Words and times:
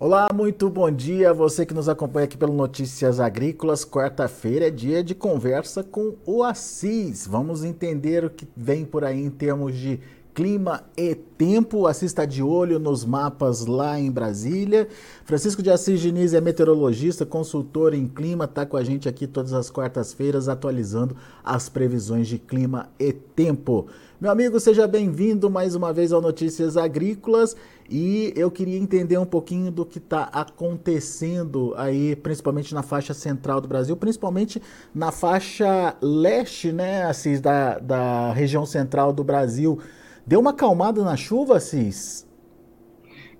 Olá, 0.00 0.28
muito 0.32 0.70
bom 0.70 0.88
dia. 0.92 1.34
Você 1.34 1.66
que 1.66 1.74
nos 1.74 1.88
acompanha 1.88 2.26
aqui 2.26 2.36
pelo 2.36 2.52
Notícias 2.52 3.18
Agrícolas. 3.18 3.84
Quarta-feira 3.84 4.68
é 4.68 4.70
dia 4.70 5.02
de 5.02 5.12
conversa 5.12 5.82
com 5.82 6.14
o 6.24 6.44
Assis. 6.44 7.26
Vamos 7.26 7.64
entender 7.64 8.24
o 8.24 8.30
que 8.30 8.46
vem 8.56 8.84
por 8.84 9.04
aí 9.04 9.20
em 9.20 9.28
termos 9.28 9.76
de 9.76 9.98
clima 10.38 10.84
e 10.96 11.16
tempo. 11.16 11.88
Assista 11.88 12.24
de 12.24 12.44
olho 12.44 12.78
nos 12.78 13.04
mapas 13.04 13.66
lá 13.66 13.98
em 13.98 14.08
Brasília. 14.08 14.86
Francisco 15.24 15.60
de 15.60 15.68
Assis 15.68 15.98
Diniz 15.98 16.32
é 16.32 16.40
meteorologista, 16.40 17.26
consultor 17.26 17.92
em 17.92 18.06
clima, 18.06 18.44
está 18.44 18.64
com 18.64 18.76
a 18.76 18.84
gente 18.84 19.08
aqui 19.08 19.26
todas 19.26 19.52
as 19.52 19.68
quartas-feiras 19.68 20.48
atualizando 20.48 21.16
as 21.42 21.68
previsões 21.68 22.28
de 22.28 22.38
clima 22.38 22.88
e 23.00 23.12
tempo. 23.12 23.88
Meu 24.20 24.30
amigo, 24.30 24.60
seja 24.60 24.86
bem-vindo 24.86 25.50
mais 25.50 25.74
uma 25.74 25.92
vez 25.92 26.12
ao 26.12 26.20
Notícias 26.20 26.76
Agrícolas 26.76 27.56
e 27.90 28.32
eu 28.36 28.48
queria 28.48 28.78
entender 28.78 29.18
um 29.18 29.26
pouquinho 29.26 29.72
do 29.72 29.84
que 29.84 29.98
está 29.98 30.24
acontecendo 30.32 31.74
aí, 31.76 32.14
principalmente 32.14 32.72
na 32.74 32.84
faixa 32.84 33.12
central 33.12 33.60
do 33.60 33.66
Brasil, 33.66 33.96
principalmente 33.96 34.62
na 34.94 35.10
faixa 35.10 35.96
leste, 36.00 36.70
né, 36.70 37.04
Assis, 37.06 37.40
da, 37.40 37.80
da 37.80 38.32
região 38.32 38.64
central 38.64 39.12
do 39.12 39.24
Brasil. 39.24 39.80
Deu 40.28 40.40
uma 40.40 40.50
acalmada 40.50 41.02
na 41.02 41.16
chuva, 41.16 41.56
Assis? 41.56 42.28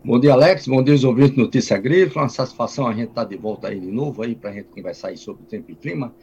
Bom 0.02 0.18
dia, 0.18 0.32
Alex. 0.32 0.66
Bom 0.66 0.82
dia, 0.82 0.94
os 0.94 1.04
ouvintes 1.04 1.32
do 1.32 1.42
Notícia 1.42 1.76
Agrícola. 1.76 2.22
Uma 2.22 2.30
satisfação 2.30 2.86
a 2.86 2.94
gente 2.94 3.10
estar 3.10 3.24
tá 3.24 3.28
de 3.28 3.36
volta 3.36 3.68
aí 3.68 3.78
de 3.78 3.90
novo 3.90 4.22
aí 4.22 4.34
para 4.34 4.48
a 4.48 4.52
gente 4.54 4.70
conversar 4.70 5.08
aí 5.08 5.18
sobre 5.18 5.42
o 5.42 5.44
tempo 5.44 5.70
e 5.70 5.74
clima. 5.74 6.14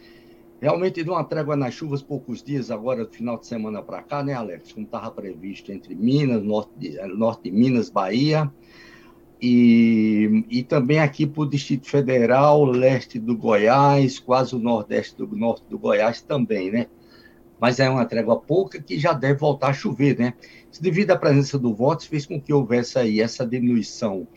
Realmente 0.59 1.03
deu 1.03 1.13
uma 1.13 1.23
trégua 1.23 1.55
nas 1.55 1.75
chuvas 1.75 2.01
poucos 2.01 2.41
dias 2.41 2.71
agora, 2.71 3.05
do 3.05 3.11
final 3.11 3.37
de 3.37 3.45
semana 3.45 3.79
para 3.83 4.01
cá, 4.01 4.23
né, 4.23 4.33
Alex? 4.33 4.73
Como 4.73 4.87
estava 4.87 5.11
previsto 5.11 5.71
entre 5.71 5.93
Minas, 5.93 6.41
norte 6.41 6.71
de, 6.79 6.99
norte 7.09 7.43
de 7.43 7.51
Minas, 7.51 7.91
Bahia, 7.91 8.51
e, 9.39 10.45
e 10.49 10.63
também 10.63 10.97
aqui 10.97 11.27
para 11.27 11.43
o 11.43 11.45
Distrito 11.47 11.87
Federal, 11.87 12.65
leste 12.65 13.19
do 13.19 13.37
Goiás, 13.37 14.17
quase 14.17 14.55
o 14.55 14.59
nordeste 14.59 15.15
do 15.15 15.27
norte 15.27 15.63
do 15.69 15.77
Goiás 15.77 16.23
também, 16.23 16.71
né? 16.71 16.87
Mas 17.59 17.79
é 17.79 17.89
uma 17.89 18.05
trégua 18.05 18.39
pouca 18.39 18.81
que 18.81 18.99
já 18.99 19.13
deve 19.13 19.39
voltar 19.39 19.69
a 19.69 19.73
chover, 19.73 20.17
né? 20.17 20.33
Devido 20.79 21.11
à 21.11 21.17
presença 21.17 21.57
do 21.57 21.73
VOTS, 21.73 22.05
fez 22.05 22.25
com 22.25 22.39
que 22.39 22.51
houvesse 22.51 22.99
aí 22.99 23.21
essa 23.21 23.45
diminuição 23.45 24.27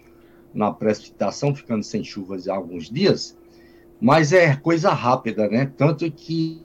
na 0.55 0.73
precipitação, 0.73 1.55
ficando 1.55 1.83
sem 1.83 2.05
chuvas 2.05 2.49
há 2.49 2.55
alguns 2.55 2.91
dias, 2.91 3.37
mas 4.01 4.33
é 4.33 4.55
coisa 4.55 4.91
rápida, 4.91 5.49
né? 5.49 5.71
Tanto 5.77 6.11
que 6.11 6.63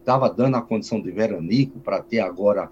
estava 0.00 0.28
dando 0.28 0.56
a 0.56 0.62
condição 0.62 1.00
de 1.00 1.10
veranico 1.10 1.78
para 1.78 2.02
ter 2.02 2.20
agora 2.20 2.68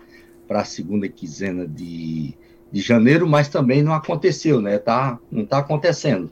para 0.48 0.62
a 0.62 0.65
segunda 0.65 1.09
quinzena 1.09 1.67
de, 1.67 2.34
de 2.72 2.81
janeiro, 2.81 3.28
mas 3.28 3.48
também 3.48 3.83
não 3.83 3.94
aconteceu, 3.94 4.61
né? 4.61 4.78
Tá, 4.78 5.19
não 5.31 5.44
está 5.44 5.59
acontecendo. 5.59 6.31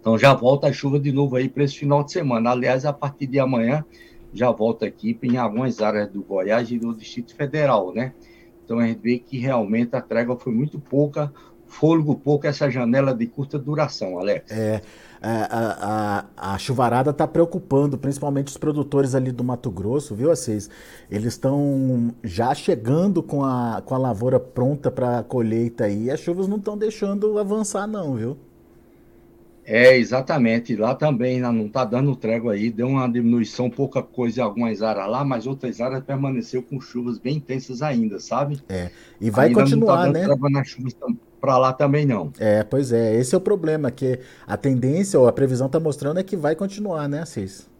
Então 0.00 0.18
já 0.18 0.34
volta 0.34 0.66
a 0.66 0.72
chuva 0.72 0.98
de 0.98 1.12
novo 1.12 1.36
aí 1.36 1.48
para 1.48 1.62
esse 1.62 1.76
final 1.76 2.02
de 2.02 2.10
semana. 2.10 2.50
Aliás, 2.50 2.84
a 2.84 2.92
partir 2.92 3.28
de 3.28 3.38
amanhã 3.38 3.84
já 4.32 4.50
volta 4.50 4.86
aqui 4.86 5.18
em 5.22 5.36
algumas 5.36 5.80
áreas 5.80 6.08
do 6.08 6.22
Goiás 6.22 6.70
e 6.70 6.78
do 6.78 6.94
Distrito 6.94 7.34
Federal, 7.34 7.92
né? 7.92 8.12
Então 8.64 8.78
a 8.78 8.86
gente 8.86 9.00
vê 9.00 9.18
que 9.18 9.38
realmente 9.38 9.96
a 9.96 10.00
trégua 10.00 10.36
foi 10.36 10.52
muito 10.52 10.78
pouca, 10.78 11.32
fôlego 11.66 12.14
pouco 12.14 12.46
essa 12.46 12.70
janela 12.70 13.14
de 13.14 13.26
curta 13.26 13.58
duração, 13.58 14.18
Alex. 14.18 14.50
É, 14.50 14.80
a, 15.20 16.26
a, 16.36 16.54
a 16.54 16.58
chuvarada 16.58 17.10
está 17.10 17.26
preocupando, 17.26 17.98
principalmente 17.98 18.48
os 18.48 18.56
produtores 18.56 19.14
ali 19.14 19.32
do 19.32 19.44
Mato 19.44 19.70
Grosso, 19.70 20.14
viu, 20.14 20.30
Assis? 20.30 20.70
Eles 21.10 21.34
estão 21.34 22.14
já 22.22 22.54
chegando 22.54 23.22
com 23.22 23.44
a, 23.44 23.82
com 23.84 23.94
a 23.94 23.98
lavoura 23.98 24.38
pronta 24.38 24.90
para 24.90 25.18
a 25.18 25.22
colheita 25.22 25.84
aí, 25.84 26.10
as 26.10 26.20
chuvas 26.20 26.48
não 26.48 26.56
estão 26.56 26.76
deixando 26.76 27.38
avançar 27.38 27.86
não, 27.86 28.14
viu? 28.14 28.36
É, 29.70 29.96
exatamente. 29.96 30.74
Lá 30.74 30.96
também 30.96 31.38
não 31.38 31.66
está 31.66 31.84
dando 31.84 32.16
trégua 32.16 32.54
aí, 32.54 32.72
deu 32.72 32.88
uma 32.88 33.08
diminuição, 33.08 33.70
pouca 33.70 34.02
coisa 34.02 34.40
em 34.40 34.42
algumas 34.42 34.82
áreas 34.82 35.08
lá, 35.08 35.24
mas 35.24 35.46
outras 35.46 35.80
áreas 35.80 36.02
permaneceu 36.02 36.60
com 36.60 36.80
chuvas 36.80 37.20
bem 37.20 37.36
intensas 37.36 37.80
ainda, 37.80 38.18
sabe? 38.18 38.60
É, 38.68 38.90
e 39.20 39.30
vai 39.30 39.46
ainda 39.46 39.60
continuar, 39.60 40.06
não 40.06 40.12
tá 40.12 40.18
dando 40.18 40.42
né? 40.42 40.50
nas 40.50 40.68
chuvas 40.68 40.96
para 41.40 41.56
lá 41.56 41.72
também 41.72 42.04
não. 42.04 42.32
É, 42.40 42.64
pois 42.64 42.90
é, 42.90 43.14
esse 43.14 43.32
é 43.32 43.38
o 43.38 43.40
problema, 43.40 43.92
que 43.92 44.18
a 44.44 44.56
tendência 44.56 45.20
ou 45.20 45.28
a 45.28 45.32
previsão 45.32 45.68
está 45.68 45.78
mostrando 45.78 46.18
é 46.18 46.24
que 46.24 46.36
vai 46.36 46.56
continuar, 46.56 47.08
né, 47.08 47.22
Assis? 47.22 47.70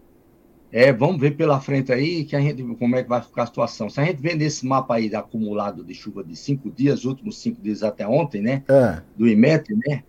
É, 0.71 0.93
vamos 0.93 1.21
ver 1.21 1.33
pela 1.33 1.61
frente 1.61 1.93
aí 1.93 2.25
que 2.25 2.37
a 2.37 2.41
gente 2.41 2.63
como 2.63 2.95
é 2.95 3.03
que 3.03 3.09
vai 3.09 3.21
ficar 3.21 3.43
a 3.43 3.47
situação. 3.47 3.91
Se 3.91 4.01
a 4.01 4.05
gente 4.05 4.23
vê 4.23 4.37
nesse 4.37 4.65
mapa 4.65 4.95
aí 4.95 5.13
acumulado 5.13 5.83
de 5.83 5.93
chuva 5.93 6.23
de 6.23 6.37
cinco 6.37 6.71
dias, 6.71 7.05
últimos 7.05 7.39
cinco 7.39 7.61
dias 7.61 7.83
até 7.83 8.07
ontem, 8.07 8.41
né? 8.41 8.63
É. 8.69 9.03
Do 9.17 9.27
IMET, 9.27 9.75
né? 9.89 10.05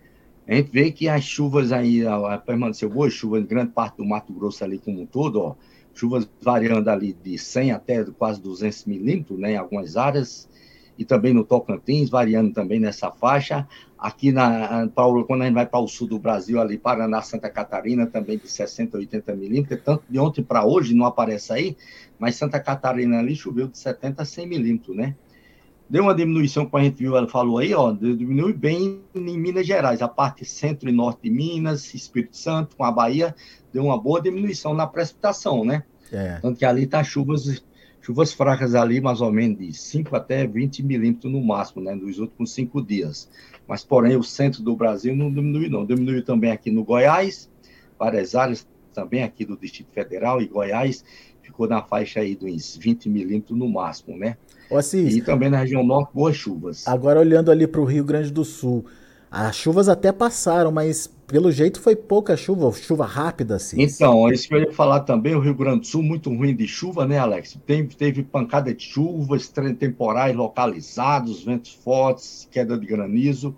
A 0.51 0.57
gente 0.57 0.69
vê 0.69 0.91
que 0.91 1.07
as 1.07 1.23
chuvas 1.23 1.71
aí, 1.71 2.01
permaneceu 2.45 2.89
boas 2.89 3.13
chuvas 3.13 3.41
em 3.41 3.45
grande 3.45 3.71
parte 3.71 3.97
do 3.97 4.05
Mato 4.05 4.33
Grosso 4.33 4.61
ali 4.63 4.77
como 4.77 5.01
um 5.01 5.05
todo, 5.05 5.39
ó, 5.39 5.55
chuvas 5.93 6.29
variando 6.41 6.89
ali 6.89 7.13
de 7.13 7.37
100 7.37 7.71
até 7.71 8.03
quase 8.03 8.41
200 8.41 8.83
milímetros, 8.85 9.39
né, 9.39 9.53
em 9.53 9.55
algumas 9.55 9.95
áreas, 9.95 10.49
e 10.97 11.05
também 11.05 11.33
no 11.33 11.45
Tocantins, 11.45 12.09
variando 12.09 12.51
também 12.53 12.81
nessa 12.81 13.09
faixa. 13.09 13.65
Aqui, 13.97 14.33
na, 14.33 14.89
pra, 14.93 15.05
quando 15.25 15.43
a 15.43 15.45
gente 15.45 15.53
vai 15.53 15.65
para 15.65 15.79
o 15.79 15.87
sul 15.87 16.07
do 16.07 16.19
Brasil, 16.19 16.59
ali, 16.59 16.77
Paraná, 16.77 17.21
Santa 17.21 17.49
Catarina, 17.49 18.05
também 18.05 18.37
de 18.37 18.49
60 18.49 18.97
a 18.97 18.99
80 18.99 19.33
milímetros, 19.33 19.79
tanto 19.85 20.03
de 20.09 20.19
ontem 20.19 20.43
para 20.43 20.65
hoje 20.65 20.93
não 20.93 21.05
aparece 21.05 21.53
aí, 21.53 21.77
mas 22.19 22.35
Santa 22.35 22.59
Catarina 22.59 23.19
ali 23.19 23.37
choveu 23.37 23.69
de 23.69 23.77
70 23.77 24.21
a 24.21 24.25
100 24.25 24.47
milímetros, 24.47 24.97
né? 24.97 25.15
Deu 25.91 26.03
uma 26.03 26.15
diminuição, 26.15 26.65
como 26.65 26.81
a 26.81 26.85
gente 26.85 26.99
viu, 26.99 27.17
ela 27.17 27.27
falou 27.27 27.57
aí, 27.57 27.73
ó, 27.73 27.91
diminui 27.91 28.53
bem 28.53 29.01
em 29.13 29.37
Minas 29.37 29.67
Gerais, 29.67 30.01
a 30.01 30.07
parte 30.07 30.45
centro 30.45 30.87
e 30.87 30.91
norte 30.93 31.23
de 31.23 31.29
Minas, 31.29 31.93
Espírito 31.93 32.37
Santo, 32.37 32.77
com 32.77 32.85
a 32.85 32.91
Bahia, 32.91 33.35
deu 33.73 33.83
uma 33.83 34.01
boa 34.01 34.21
diminuição 34.21 34.73
na 34.73 34.87
precipitação, 34.87 35.65
né? 35.65 35.83
É. 36.09 36.39
Tanto 36.41 36.57
que 36.57 36.63
ali 36.63 36.87
tá 36.87 37.03
chuvas, 37.03 37.61
chuvas 38.01 38.31
fracas 38.31 38.73
ali, 38.73 39.01
mais 39.01 39.19
ou 39.19 39.33
menos 39.33 39.57
de 39.57 39.73
5 39.73 40.15
até 40.15 40.47
20 40.47 40.81
milímetros 40.81 41.29
no 41.29 41.43
máximo, 41.43 41.83
né, 41.83 41.93
nos 41.93 42.19
últimos 42.19 42.53
cinco 42.53 42.81
dias. 42.81 43.29
Mas, 43.67 43.83
porém, 43.83 44.15
o 44.15 44.23
centro 44.23 44.63
do 44.63 44.73
Brasil 44.77 45.13
não 45.13 45.29
diminuiu, 45.29 45.69
não. 45.69 45.85
Diminuiu 45.85 46.23
também 46.23 46.51
aqui 46.51 46.71
no 46.71 46.85
Goiás, 46.85 47.49
várias 47.99 48.33
áreas 48.33 48.65
também 48.93 49.23
aqui 49.23 49.45
do 49.45 49.57
Distrito 49.57 49.91
Federal 49.91 50.41
e 50.41 50.47
Goiás, 50.47 51.03
ficou 51.51 51.67
na 51.67 51.83
faixa 51.83 52.21
aí 52.21 52.35
dos 52.35 52.77
20 52.77 53.09
milímetros 53.09 53.57
no 53.57 53.67
máximo, 53.67 54.17
né? 54.17 54.37
Ô, 54.69 54.77
Assis, 54.77 55.15
e 55.15 55.21
também 55.21 55.49
na 55.49 55.59
região 55.59 55.83
norte, 55.83 56.11
boas 56.13 56.35
chuvas. 56.35 56.87
Agora, 56.87 57.19
olhando 57.19 57.51
ali 57.51 57.67
para 57.67 57.81
o 57.81 57.85
Rio 57.85 58.05
Grande 58.05 58.31
do 58.31 58.45
Sul, 58.45 58.85
as 59.29 59.55
chuvas 59.55 59.87
até 59.87 60.11
passaram, 60.11 60.71
mas 60.71 61.07
pelo 61.27 61.51
jeito 61.51 61.79
foi 61.79 61.95
pouca 61.95 62.35
chuva, 62.35 62.71
chuva 62.73 63.05
rápida, 63.05 63.55
assim. 63.55 63.81
Então, 63.81 64.29
isso 64.29 64.47
que 64.47 64.55
eu 64.55 64.59
ia 64.59 64.71
falar 64.71 65.01
também, 65.01 65.35
o 65.35 65.39
Rio 65.39 65.55
Grande 65.55 65.81
do 65.81 65.87
Sul 65.87 66.03
muito 66.03 66.29
ruim 66.29 66.55
de 66.55 66.67
chuva, 66.67 67.05
né, 67.05 67.17
Alex? 67.17 67.57
Tem, 67.65 67.85
teve 67.85 68.23
pancada 68.23 68.73
de 68.73 68.83
chuvas, 68.83 69.47
temporais 69.77 70.35
localizados, 70.35 71.43
ventos 71.43 71.73
fortes, 71.73 72.47
queda 72.51 72.77
de 72.77 72.85
granizo, 72.85 73.55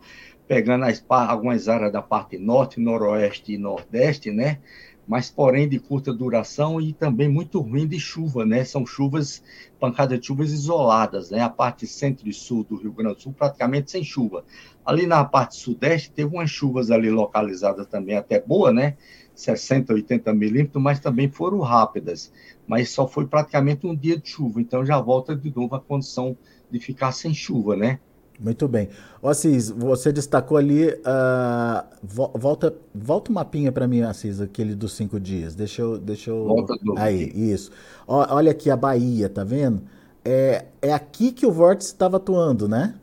pegando 0.47 0.85
as, 0.85 1.03
algumas 1.07 1.67
áreas 1.67 1.91
da 1.91 2.01
parte 2.01 2.37
norte, 2.37 2.79
noroeste 2.79 3.53
e 3.53 3.57
nordeste, 3.57 4.31
né? 4.31 4.59
Mas 5.08 5.30
porém 5.30 5.68
de 5.68 5.80
curta 5.80 6.14
duração 6.14 6.80
e 6.80 6.94
também 6.94 7.28
muito 7.28 7.59
ruim 7.59 7.88
de 7.88 8.00
chuva, 8.00 8.46
né? 8.46 8.64
São 8.64 8.86
chuvas, 8.86 9.44
pancadas 9.80 10.19
de 10.19 10.25
chuvas 10.25 10.52
isoladas, 10.52 11.30
né? 11.30 11.41
A 11.41 11.50
parte 11.50 11.86
centro 11.86 12.28
e 12.30 12.34
sul 12.34 12.64
do 12.64 12.75
Rio 12.75 12.94
Grande 12.94 13.16
do 13.16 13.22
Sul 13.22 13.34
praticamente 13.34 13.91
sem 13.91 14.03
chuva. 14.03 14.46
Ali 14.86 15.06
na 15.06 15.24
parte 15.25 15.56
sudeste 15.56 16.12
teve 16.12 16.34
umas 16.34 16.50
chuvas 16.50 16.90
ali 16.90 17.09
localizadas 17.09 17.88
também 17.88 18.16
até 18.16 18.40
boa, 18.40 18.72
né? 18.72 18.96
60, 19.36 19.94
80 19.94 20.34
milímetros, 20.34 20.81
mas 20.81 21.00
também 21.00 21.30
foram 21.30 21.59
rápidas. 21.59 22.31
Mas 22.68 22.90
só 22.90 23.08
foi 23.08 23.28
praticamente 23.28 23.85
um 23.85 23.96
dia 23.96 24.18
de 24.18 24.30
chuva, 24.30 24.62
então 24.62 24.85
já 24.85 25.00
volta 25.00 25.35
de 25.35 25.53
novo 25.53 25.76
a 25.76 25.79
condição 25.79 26.38
de 26.70 26.79
ficar 26.79 27.11
sem 27.11 27.34
chuva, 27.34 27.76
né? 27.76 27.99
Muito 28.40 28.68
bem. 28.68 28.90
Ô, 29.22 29.30
Assis, 29.30 29.70
você 29.70 30.12
destacou 30.12 30.58
ali. 30.58 30.90
Uh, 30.90 31.84
volta, 32.03 32.76
volta 32.94 33.32
o 33.32 33.34
mapinha 33.34 33.72
para 33.72 33.88
mim, 33.88 34.02
Assis, 34.02 34.41
aquele 34.41 34.76
dos 34.76 34.94
cinco 34.94 35.20
dias. 35.20 35.56
Deixa 35.56 35.82
eu. 35.82 35.97
Deixa 35.97 36.30
eu... 36.30 36.46
Volta 36.46 36.76
do 36.82 36.97
Aí, 36.97 37.32
isso. 37.34 37.72
Ó, 38.08 38.26
olha 38.35 38.52
aqui 38.52 38.70
a 38.70 38.76
Bahia, 38.76 39.30
tá 39.30 39.44
vendo? 39.44 39.82
É, 40.26 40.66
é 40.82 40.94
aqui 40.94 41.32
que 41.32 41.46
o 41.46 41.52
vórtice 41.52 41.90
estava 41.90 42.18
atuando, 42.18 42.68
né? 42.68 42.96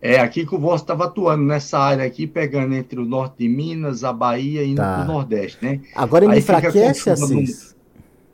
É 0.00 0.20
aqui 0.20 0.44
que 0.46 0.54
o 0.54 0.58
vórtice 0.58 0.84
estava 0.84 1.06
atuando, 1.06 1.44
nessa 1.44 1.78
área 1.78 2.04
aqui, 2.04 2.26
pegando 2.26 2.74
entre 2.74 3.00
o 3.00 3.04
norte 3.04 3.38
de 3.38 3.48
Minas, 3.48 4.04
a 4.04 4.12
Bahia 4.12 4.62
e 4.62 4.74
tá. 4.74 4.98
no 4.98 5.12
Nordeste, 5.12 5.64
né? 5.64 5.80
Agora 5.94 6.24
ele 6.24 6.34
Aí 6.34 6.38
enfraquece, 6.40 7.10
Assis? 7.10 7.75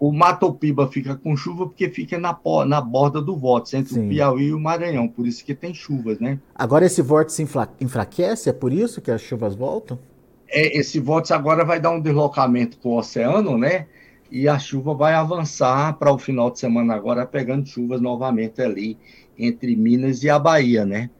O 0.02 0.10
Matopiba 0.10 0.88
fica 0.88 1.14
com 1.14 1.36
chuva 1.36 1.64
porque 1.64 1.88
fica 1.88 2.18
na, 2.18 2.36
na 2.66 2.80
borda 2.80 3.22
do 3.22 3.36
vórtice, 3.36 3.76
entre 3.76 3.94
Sim. 3.94 4.06
o 4.06 4.08
Piauí 4.08 4.46
e 4.46 4.52
o 4.52 4.58
Maranhão, 4.58 5.06
por 5.06 5.28
isso 5.28 5.44
que 5.44 5.54
tem 5.54 5.72
chuvas, 5.72 6.18
né? 6.18 6.40
Agora 6.56 6.84
esse 6.84 7.00
vórtice 7.00 7.46
enfraquece, 7.80 8.50
é 8.50 8.52
por 8.52 8.72
isso 8.72 9.00
que 9.00 9.12
as 9.12 9.20
chuvas 9.20 9.54
voltam? 9.54 9.96
É, 10.48 10.76
esse 10.76 10.98
vórtice 10.98 11.32
agora 11.32 11.64
vai 11.64 11.78
dar 11.78 11.92
um 11.92 12.00
deslocamento 12.00 12.78
com 12.78 12.88
o 12.88 12.98
oceano, 12.98 13.56
né? 13.56 13.86
E 14.28 14.48
a 14.48 14.58
chuva 14.58 14.92
vai 14.92 15.14
avançar 15.14 15.96
para 15.96 16.12
o 16.12 16.18
final 16.18 16.50
de 16.50 16.58
semana 16.58 16.96
agora, 16.96 17.24
pegando 17.24 17.64
chuvas 17.64 18.00
novamente 18.00 18.60
ali 18.60 18.98
entre 19.38 19.76
Minas 19.76 20.24
e 20.24 20.28
a 20.28 20.36
Bahia, 20.36 20.84
né? 20.84 21.10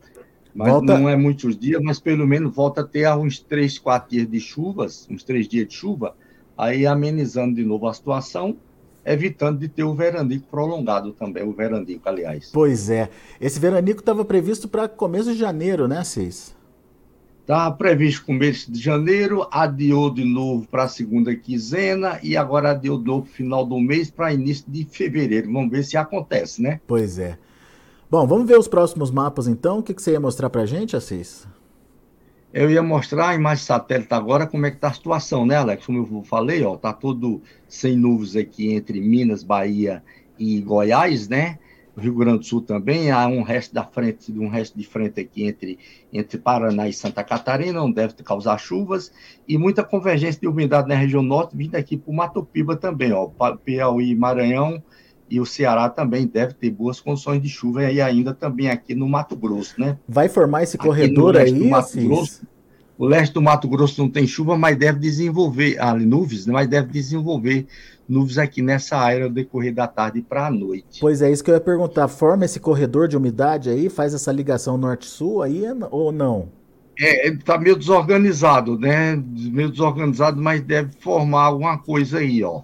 Mas 0.52 0.72
volta... 0.72 0.98
não 0.98 1.08
é 1.08 1.14
muitos 1.14 1.56
dias, 1.56 1.80
mas 1.80 2.00
pelo 2.00 2.26
menos 2.26 2.52
volta 2.52 2.80
a 2.80 2.84
ter 2.84 3.08
uns 3.16 3.38
três, 3.38 3.78
quatro 3.78 4.10
dias 4.10 4.28
de 4.28 4.40
chuvas, 4.40 5.06
uns 5.08 5.22
três 5.22 5.46
dias 5.46 5.68
de 5.68 5.74
chuva, 5.74 6.16
aí 6.58 6.84
amenizando 6.84 7.54
de 7.54 7.64
novo 7.64 7.86
a 7.86 7.94
situação, 7.94 8.56
evitando 9.04 9.58
de 9.58 9.68
ter 9.68 9.84
o 9.84 9.94
veranico 9.94 10.46
prolongado 10.48 11.12
também, 11.12 11.42
o 11.42 11.52
veranico, 11.52 12.08
aliás. 12.08 12.50
Pois 12.52 12.88
é. 12.90 13.10
Esse 13.40 13.58
veranico 13.58 14.00
estava 14.00 14.24
previsto 14.24 14.68
para 14.68 14.88
começo 14.88 15.32
de 15.32 15.38
janeiro, 15.38 15.88
né, 15.88 16.02
Cis? 16.04 16.54
Estava 17.40 17.74
previsto 17.74 18.24
começo 18.24 18.70
de 18.70 18.80
janeiro, 18.80 19.46
adiou 19.50 20.14
de 20.14 20.24
novo 20.24 20.66
para 20.68 20.84
a 20.84 20.88
segunda 20.88 21.34
quinzena 21.34 22.20
e 22.22 22.36
agora 22.36 22.70
adiou 22.70 22.98
de 22.98 23.04
novo 23.04 23.26
final 23.26 23.66
do 23.66 23.80
mês 23.80 24.10
para 24.10 24.32
início 24.32 24.64
de 24.68 24.84
fevereiro. 24.84 25.52
Vamos 25.52 25.70
ver 25.70 25.84
se 25.84 25.96
acontece, 25.96 26.62
né? 26.62 26.80
Pois 26.86 27.18
é. 27.18 27.36
Bom, 28.08 28.26
vamos 28.26 28.46
ver 28.46 28.58
os 28.58 28.68
próximos 28.68 29.10
mapas 29.10 29.48
então. 29.48 29.80
O 29.80 29.82
que, 29.82 29.92
que 29.92 30.00
você 30.00 30.12
ia 30.12 30.20
mostrar 30.20 30.50
para 30.50 30.62
a 30.62 30.66
gente, 30.66 30.94
Assis? 30.94 31.46
Eu 32.52 32.70
ia 32.70 32.82
mostrar 32.82 33.30
a 33.30 33.34
imagem 33.34 33.64
satélite 33.64 34.12
agora 34.12 34.46
como 34.46 34.66
é 34.66 34.70
que 34.70 34.76
está 34.76 34.88
a 34.88 34.92
situação, 34.92 35.46
né, 35.46 35.56
Alex? 35.56 35.86
Como 35.86 35.98
eu 35.98 36.22
falei, 36.22 36.62
ó, 36.62 36.76
tá 36.76 36.92
todo 36.92 37.42
sem 37.66 37.96
nuvens 37.96 38.36
aqui 38.36 38.74
entre 38.74 39.00
Minas, 39.00 39.42
Bahia 39.42 40.04
e 40.38 40.60
Goiás, 40.60 41.28
né? 41.28 41.58
Rio 41.96 42.14
Grande 42.14 42.40
do 42.40 42.44
Sul 42.44 42.60
também, 42.60 43.10
há 43.10 43.26
um 43.26 43.42
resto 43.42 43.74
da 43.74 43.84
frente, 43.84 44.32
um 44.32 44.48
resto 44.48 44.78
de 44.78 44.86
frente 44.86 45.20
aqui 45.20 45.44
entre, 45.44 45.78
entre 46.12 46.38
Paraná 46.38 46.88
e 46.88 46.92
Santa 46.92 47.24
Catarina, 47.24 47.72
não 47.72 47.90
deve 47.90 48.14
causar 48.22 48.58
chuvas, 48.58 49.12
e 49.46 49.58
muita 49.58 49.82
convergência 49.82 50.40
de 50.40 50.46
umidade 50.46 50.88
na 50.88 50.94
região 50.94 51.22
norte, 51.22 51.56
vindo 51.56 51.74
aqui 51.74 51.96
para 51.96 52.10
o 52.10 52.14
Mato 52.14 52.42
Piba 52.44 52.76
também, 52.76 53.12
ó, 53.12 53.28
Piauí, 53.56 54.14
Maranhão 54.14 54.82
e 55.32 55.40
o 55.40 55.46
Ceará 55.46 55.88
também 55.88 56.26
deve 56.26 56.52
ter 56.52 56.70
boas 56.70 57.00
condições 57.00 57.40
de 57.40 57.48
chuva, 57.48 57.90
e 57.90 58.02
ainda 58.02 58.34
também 58.34 58.68
aqui 58.68 58.94
no 58.94 59.08
Mato 59.08 59.34
Grosso, 59.34 59.80
né? 59.80 59.96
Vai 60.06 60.28
formar 60.28 60.62
esse 60.62 60.76
corredor 60.76 61.38
aí, 61.38 61.70
Mato 61.70 61.98
Grosso, 61.98 62.42
o 62.98 63.06
leste 63.06 63.32
do 63.32 63.40
Mato 63.40 63.66
Grosso 63.66 64.02
não 64.02 64.10
tem 64.10 64.26
chuva, 64.26 64.58
mas 64.58 64.76
deve 64.76 64.98
desenvolver, 64.98 65.80
ali 65.80 66.04
nuvens, 66.04 66.46
mas 66.46 66.68
deve 66.68 66.92
desenvolver 66.92 67.66
nuvens 68.06 68.36
aqui 68.36 68.60
nessa 68.60 68.98
área 68.98 69.26
no 69.26 69.34
decorrer 69.34 69.72
da 69.72 69.86
tarde 69.86 70.20
para 70.20 70.48
a 70.48 70.50
noite. 70.50 71.00
Pois 71.00 71.22
é, 71.22 71.32
isso 71.32 71.42
que 71.42 71.50
eu 71.50 71.54
ia 71.54 71.60
perguntar. 71.60 72.06
Forma 72.08 72.44
esse 72.44 72.60
corredor 72.60 73.08
de 73.08 73.16
umidade 73.16 73.70
aí? 73.70 73.88
Faz 73.88 74.12
essa 74.12 74.30
ligação 74.30 74.76
norte-sul 74.76 75.40
aí 75.40 75.64
ou 75.90 76.12
não? 76.12 76.50
É, 77.00 77.28
está 77.28 77.56
meio 77.56 77.74
desorganizado, 77.74 78.78
né? 78.78 79.16
Meio 79.16 79.70
desorganizado, 79.70 80.40
mas 80.40 80.60
deve 80.60 80.90
formar 81.00 81.44
alguma 81.44 81.78
coisa 81.78 82.18
aí, 82.18 82.44
ó. 82.44 82.60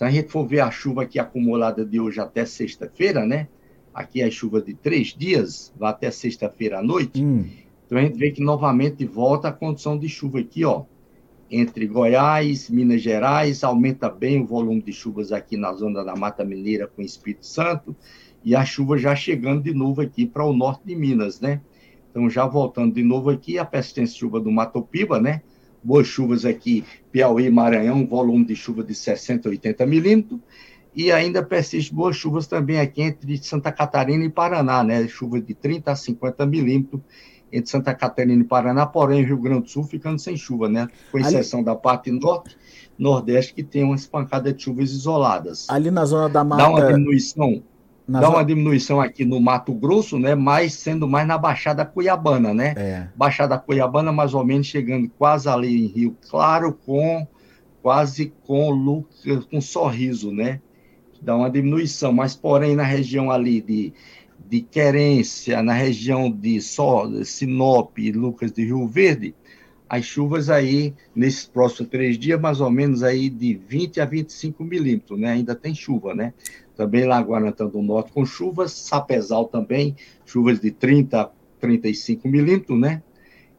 Se 0.00 0.04
a 0.04 0.10
gente 0.10 0.30
for 0.30 0.46
ver 0.46 0.60
a 0.60 0.70
chuva 0.70 1.02
aqui 1.02 1.18
acumulada 1.18 1.84
de 1.84 2.00
hoje 2.00 2.18
até 2.20 2.46
sexta-feira, 2.46 3.26
né? 3.26 3.48
Aqui 3.92 4.22
é 4.22 4.24
a 4.24 4.30
chuva 4.30 4.62
de 4.62 4.72
três 4.72 5.08
dias, 5.08 5.74
vai 5.78 5.90
até 5.90 6.10
sexta-feira 6.10 6.78
à 6.78 6.82
noite. 6.82 7.22
Hum. 7.22 7.44
Então 7.84 7.98
a 7.98 8.00
gente 8.00 8.16
vê 8.16 8.30
que 8.30 8.42
novamente 8.42 9.04
volta 9.04 9.48
a 9.48 9.52
condição 9.52 9.98
de 9.98 10.08
chuva 10.08 10.40
aqui, 10.40 10.64
ó 10.64 10.84
entre 11.50 11.86
Goiás, 11.86 12.70
Minas 12.70 13.02
Gerais, 13.02 13.62
aumenta 13.62 14.08
bem 14.08 14.40
o 14.40 14.46
volume 14.46 14.80
de 14.80 14.90
chuvas 14.90 15.32
aqui 15.32 15.58
na 15.58 15.70
zona 15.74 16.02
da 16.02 16.16
Mata 16.16 16.46
Mineira 16.46 16.86
com 16.86 17.02
Espírito 17.02 17.44
Santo, 17.44 17.94
e 18.42 18.56
a 18.56 18.64
chuva 18.64 18.96
já 18.96 19.14
chegando 19.14 19.64
de 19.64 19.74
novo 19.74 20.00
aqui 20.00 20.24
para 20.24 20.46
o 20.46 20.54
norte 20.54 20.80
de 20.86 20.96
Minas, 20.96 21.42
né? 21.42 21.60
Então, 22.10 22.30
já 22.30 22.46
voltando 22.46 22.94
de 22.94 23.02
novo 23.02 23.28
aqui, 23.28 23.58
a 23.58 23.66
persistência 23.66 24.14
de 24.14 24.20
chuva 24.20 24.40
do 24.40 24.50
Mato 24.50 24.80
Piba, 24.80 25.20
né? 25.20 25.42
Boas 25.82 26.06
chuvas 26.06 26.44
aqui, 26.44 26.84
Piauí, 27.10 27.50
Maranhão, 27.50 28.06
volume 28.06 28.44
de 28.44 28.54
chuva 28.54 28.84
de 28.84 28.94
60 28.94 29.48
a 29.48 29.50
80 29.50 29.86
milímetros, 29.86 30.40
e 30.94 31.10
ainda 31.12 31.42
persiste 31.42 31.94
boas 31.94 32.16
chuvas 32.16 32.46
também 32.46 32.80
aqui 32.80 33.02
entre 33.02 33.38
Santa 33.38 33.70
Catarina 33.70 34.24
e 34.24 34.28
Paraná, 34.28 34.82
né? 34.82 35.06
Chuva 35.08 35.40
de 35.40 35.54
30 35.54 35.92
a 35.92 35.96
50 35.96 36.44
milímetros, 36.46 37.00
entre 37.52 37.70
Santa 37.70 37.94
Catarina 37.94 38.42
e 38.42 38.46
Paraná, 38.46 38.86
porém 38.86 39.24
Rio 39.24 39.38
Grande 39.38 39.62
do 39.62 39.68
Sul 39.68 39.84
ficando 39.84 40.18
sem 40.18 40.36
chuva, 40.36 40.68
né? 40.68 40.88
Com 41.10 41.18
exceção 41.18 41.60
Ali... 41.60 41.66
da 41.66 41.76
parte 41.76 42.10
norte, 42.10 42.56
nordeste, 42.98 43.54
que 43.54 43.62
tem 43.62 43.82
umas 43.84 44.06
pancadas 44.06 44.54
de 44.54 44.62
chuvas 44.62 44.90
isoladas. 44.90 45.68
Ali 45.68 45.90
na 45.90 46.04
zona 46.04 46.28
da 46.28 46.44
mata... 46.44 46.62
Dá 46.62 46.68
uma 46.68 46.86
diminuição, 46.86 47.62
na 48.10 48.20
dá 48.20 48.28
uma 48.28 48.44
diminuição 48.44 49.00
aqui 49.00 49.24
no 49.24 49.40
Mato 49.40 49.72
Grosso, 49.72 50.18
né? 50.18 50.34
Mas 50.34 50.74
sendo 50.74 51.06
mais 51.06 51.28
na 51.28 51.38
Baixada 51.38 51.84
Cuiabana, 51.84 52.52
né? 52.52 52.74
É. 52.76 53.08
Baixada 53.14 53.56
Cuiabana, 53.56 54.10
mais 54.10 54.34
ou 54.34 54.44
menos 54.44 54.66
chegando 54.66 55.08
quase 55.16 55.48
ali 55.48 55.84
em 55.84 55.86
Rio 55.86 56.16
Claro, 56.28 56.76
com 56.84 57.24
quase 57.80 58.32
com 58.44 58.70
Lucas, 58.70 59.44
com 59.44 59.60
sorriso, 59.60 60.32
né? 60.32 60.60
Dá 61.22 61.36
uma 61.36 61.48
diminuição, 61.48 62.12
mas 62.12 62.34
porém 62.34 62.74
na 62.74 62.82
região 62.82 63.30
ali 63.30 63.60
de 63.60 63.92
de 64.48 64.62
Querência, 64.62 65.62
na 65.62 65.74
região 65.74 66.28
de 66.28 66.58
Sinop 66.60 67.96
e 67.98 68.10
Lucas 68.10 68.50
de 68.50 68.64
Rio 68.64 68.88
Verde, 68.88 69.32
as 69.88 70.04
chuvas 70.04 70.48
aí, 70.48 70.94
nesses 71.14 71.44
próximos 71.44 71.90
três 71.90 72.16
dias, 72.18 72.40
mais 72.40 72.60
ou 72.60 72.70
menos 72.70 73.02
aí 73.02 73.28
de 73.28 73.54
20 73.54 74.00
a 74.00 74.04
25 74.04 74.64
milímetros, 74.64 75.18
né? 75.18 75.30
Ainda 75.30 75.54
tem 75.54 75.74
chuva, 75.74 76.14
né? 76.14 76.32
Também 76.80 77.04
lá 77.04 77.20
Guarantã 77.20 77.66
do 77.66 77.82
Norte 77.82 78.10
com 78.10 78.24
chuvas, 78.24 78.72
Sapezal 78.72 79.44
também, 79.44 79.94
chuvas 80.24 80.58
de 80.58 80.70
30 80.70 81.20
a 81.20 81.30
35 81.60 82.26
milímetros, 82.26 82.80
né? 82.80 83.02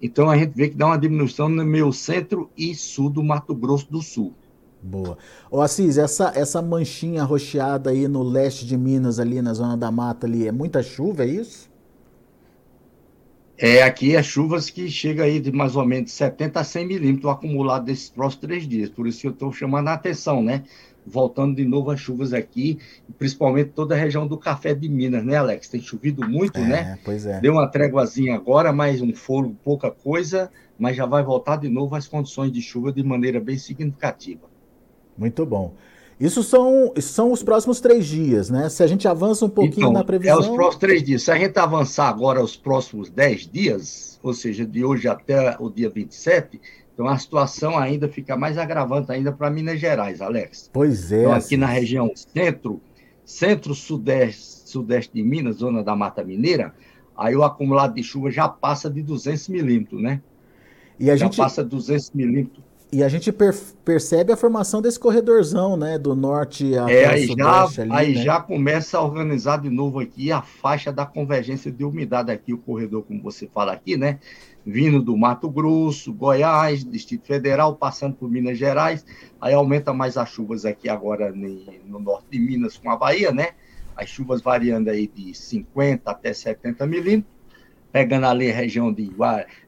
Então 0.02 0.28
a 0.28 0.36
gente 0.36 0.54
vê 0.56 0.70
que 0.70 0.76
dá 0.76 0.88
uma 0.88 0.98
diminuição 0.98 1.48
no 1.48 1.64
meio 1.64 1.94
centro 1.94 2.50
e 2.58 2.74
sul 2.74 3.12
do 3.12 3.24
Mato 3.24 3.54
Grosso 3.54 3.92
do 3.92 4.02
Sul. 4.02 4.34
Boa. 4.82 5.20
Ô 5.52 5.62
Assis, 5.62 6.00
essa, 6.00 6.34
essa 6.36 6.64
manchinha 6.64 7.24
rocheada 7.24 7.92
aí 7.92 8.08
no 8.08 8.24
leste 8.24 8.66
de 8.66 8.76
Minas, 8.76 9.20
ali 9.20 9.40
na 9.40 9.54
zona 9.54 9.78
da 9.78 9.92
mata 9.92 10.26
ali, 10.26 10.48
é 10.48 10.52
muita 10.52 10.82
chuva, 10.82 11.24
é 11.24 11.28
isso? 11.28 11.70
É, 13.56 13.84
aqui 13.84 14.16
é 14.16 14.24
chuvas 14.24 14.72
que 14.72 14.90
chega 14.90 15.26
aí 15.26 15.40
de 15.40 15.52
mais 15.52 15.76
ou 15.76 15.86
menos 15.86 16.12
70 16.14 16.60
a 16.60 16.64
100 16.64 16.88
milímetros 16.88 17.32
acumulado 17.32 17.86
desses 17.86 18.10
próximos 18.10 18.42
três 18.48 18.68
dias. 18.68 18.90
Por 18.90 19.06
isso 19.06 19.22
que 19.22 19.28
eu 19.28 19.32
estou 19.32 19.54
chamando 19.54 19.90
a 19.90 19.94
atenção, 19.94 20.42
né? 20.42 20.64
Voltando 21.06 21.56
de 21.56 21.66
novo 21.66 21.90
as 21.90 22.00
chuvas 22.00 22.34
aqui, 22.34 22.78
principalmente 23.18 23.72
toda 23.72 23.96
a 23.96 23.98
região 23.98 24.28
do 24.28 24.38
Café 24.38 24.74
de 24.74 24.88
Minas, 24.88 25.24
né, 25.24 25.36
Alex? 25.36 25.68
Tem 25.68 25.82
chovido 25.82 26.28
muito, 26.28 26.60
é, 26.60 26.68
né? 26.68 27.00
Pois 27.04 27.26
é. 27.26 27.40
Deu 27.40 27.54
uma 27.54 27.68
tréguazinha 27.68 28.36
agora, 28.36 28.72
mas 28.72 29.02
um 29.02 29.14
foro, 29.14 29.56
pouca 29.64 29.90
coisa, 29.90 30.52
mas 30.78 30.96
já 30.96 31.06
vai 31.06 31.24
voltar 31.24 31.58
de 31.58 31.70
novo 31.70 31.96
as 31.96 32.08
condições 32.08 32.52
de 32.52 32.62
chuva 32.62 32.92
de 32.92 33.04
maneira 33.04 33.40
bem 33.40 33.58
significativa. 33.58 34.50
Muito 35.18 35.46
bom. 35.46 35.74
Isso 36.22 36.44
são, 36.44 36.94
são 37.00 37.32
os 37.32 37.42
próximos 37.42 37.82
três 37.82 38.06
dias, 38.06 38.48
né? 38.48 38.70
Se 38.70 38.84
a 38.84 38.88
gente 38.88 39.08
avança 39.08 39.44
um 39.44 39.50
pouquinho 39.50 39.86
então, 39.86 39.92
na 39.92 40.04
previsão. 40.04 40.38
É 40.38 40.40
os 40.40 40.48
próximos 40.50 40.76
três 40.76 41.04
dias. 41.04 41.24
Se 41.24 41.32
a 41.32 41.36
gente 41.36 41.58
avançar 41.58 42.10
agora 42.10 42.44
os 42.44 42.56
próximos 42.56 43.10
dez 43.10 43.48
dias, 43.48 44.20
ou 44.22 44.32
seja, 44.32 44.64
de 44.64 44.86
hoje 44.86 45.08
até 45.08 45.56
o 45.60 45.68
dia 45.68 45.90
27, 45.90 46.62
então 47.02 47.12
a 47.12 47.18
situação 47.18 47.80
ainda 47.80 48.08
fica 48.08 48.38
mais 48.38 48.60
agravante 48.60 49.12
ainda 49.12 49.32
para 49.32 49.50
Minas 49.50 49.80
Gerais, 49.80 50.22
Alex. 50.22 50.70
Pois 50.72 51.12
é. 51.12 51.22
Então, 51.22 51.34
aqui 51.34 51.58
na 51.58 51.66
região 51.66 52.12
centro, 52.16 52.80
centro-sudeste 53.26 54.70
sudeste 54.70 55.12
de 55.14 55.24
Minas, 55.24 55.58
zona 55.58 55.84
da 55.84 55.96
Mata 55.96 56.24
Mineira, 56.24 56.74
aí 57.18 57.36
o 57.36 57.44
acumulado 57.44 57.96
de 57.96 58.04
chuva 58.04 58.30
já 58.30 58.48
passa 58.48 58.90
de 58.90 59.02
200 59.02 59.50
milímetros, 59.50 60.02
né? 60.02 60.22
E 61.00 61.10
a 61.10 61.16
já 61.16 61.26
gente... 61.26 61.38
passa 61.38 61.64
200 61.64 62.12
milímetros. 62.12 62.64
E 62.94 63.04
a 63.04 63.10
gente 63.10 63.32
per 63.32 63.54
percebe 63.84 64.32
a 64.32 64.38
formação 64.38 64.82
desse 64.82 65.00
corredorzão, 65.00 65.76
né? 65.76 65.98
Do 65.98 66.14
norte 66.14 66.78
a 66.78 66.90
é, 66.90 67.06
aí 67.06 67.28
já, 67.28 67.64
ali, 67.64 67.92
aí 67.92 68.16
né? 68.16 68.22
já 68.22 68.40
começa 68.40 68.98
a 68.98 69.02
organizar 69.02 69.58
de 69.58 69.70
novo 69.70 70.00
aqui 70.00 70.32
a 70.32 70.42
faixa 70.42 70.92
da 70.92 71.06
convergência 71.06 71.72
de 71.72 71.84
umidade 71.84 72.32
aqui, 72.32 72.54
o 72.54 72.58
corredor, 72.58 73.04
como 73.04 73.22
você 73.24 73.48
fala 73.48 73.74
aqui, 73.74 73.98
né? 73.98 74.20
Vindo 74.66 75.02
do 75.02 75.18
Mato 75.18 75.50
Grosso, 75.50 76.14
Goiás, 76.14 76.84
Distrito 76.84 77.26
Federal, 77.26 77.76
passando 77.76 78.16
por 78.16 78.30
Minas 78.30 78.58
Gerais, 78.58 79.06
aí 79.40 79.54
aumenta 79.54 79.94
mais 79.94 80.18
as 80.18 80.30
chuvas 80.30 80.66
aqui 80.66 80.88
agora 80.88 81.32
no 81.32 82.00
norte 82.00 82.28
de 82.32 82.40
Minas 82.40 82.78
com 82.78 82.92
a 82.92 82.96
Bahia, 82.96 83.32
né? 83.32 83.50
As 83.96 84.10
chuvas 84.10 84.42
variando 84.42 84.90
aí 84.90 85.08
de 85.08 85.34
50 85.34 86.10
até 86.10 86.34
70 86.34 86.86
milímetros 86.86 87.42
pegando 87.92 88.26
ali 88.26 88.50
a 88.50 88.56
região 88.56 88.92
de, 88.92 89.12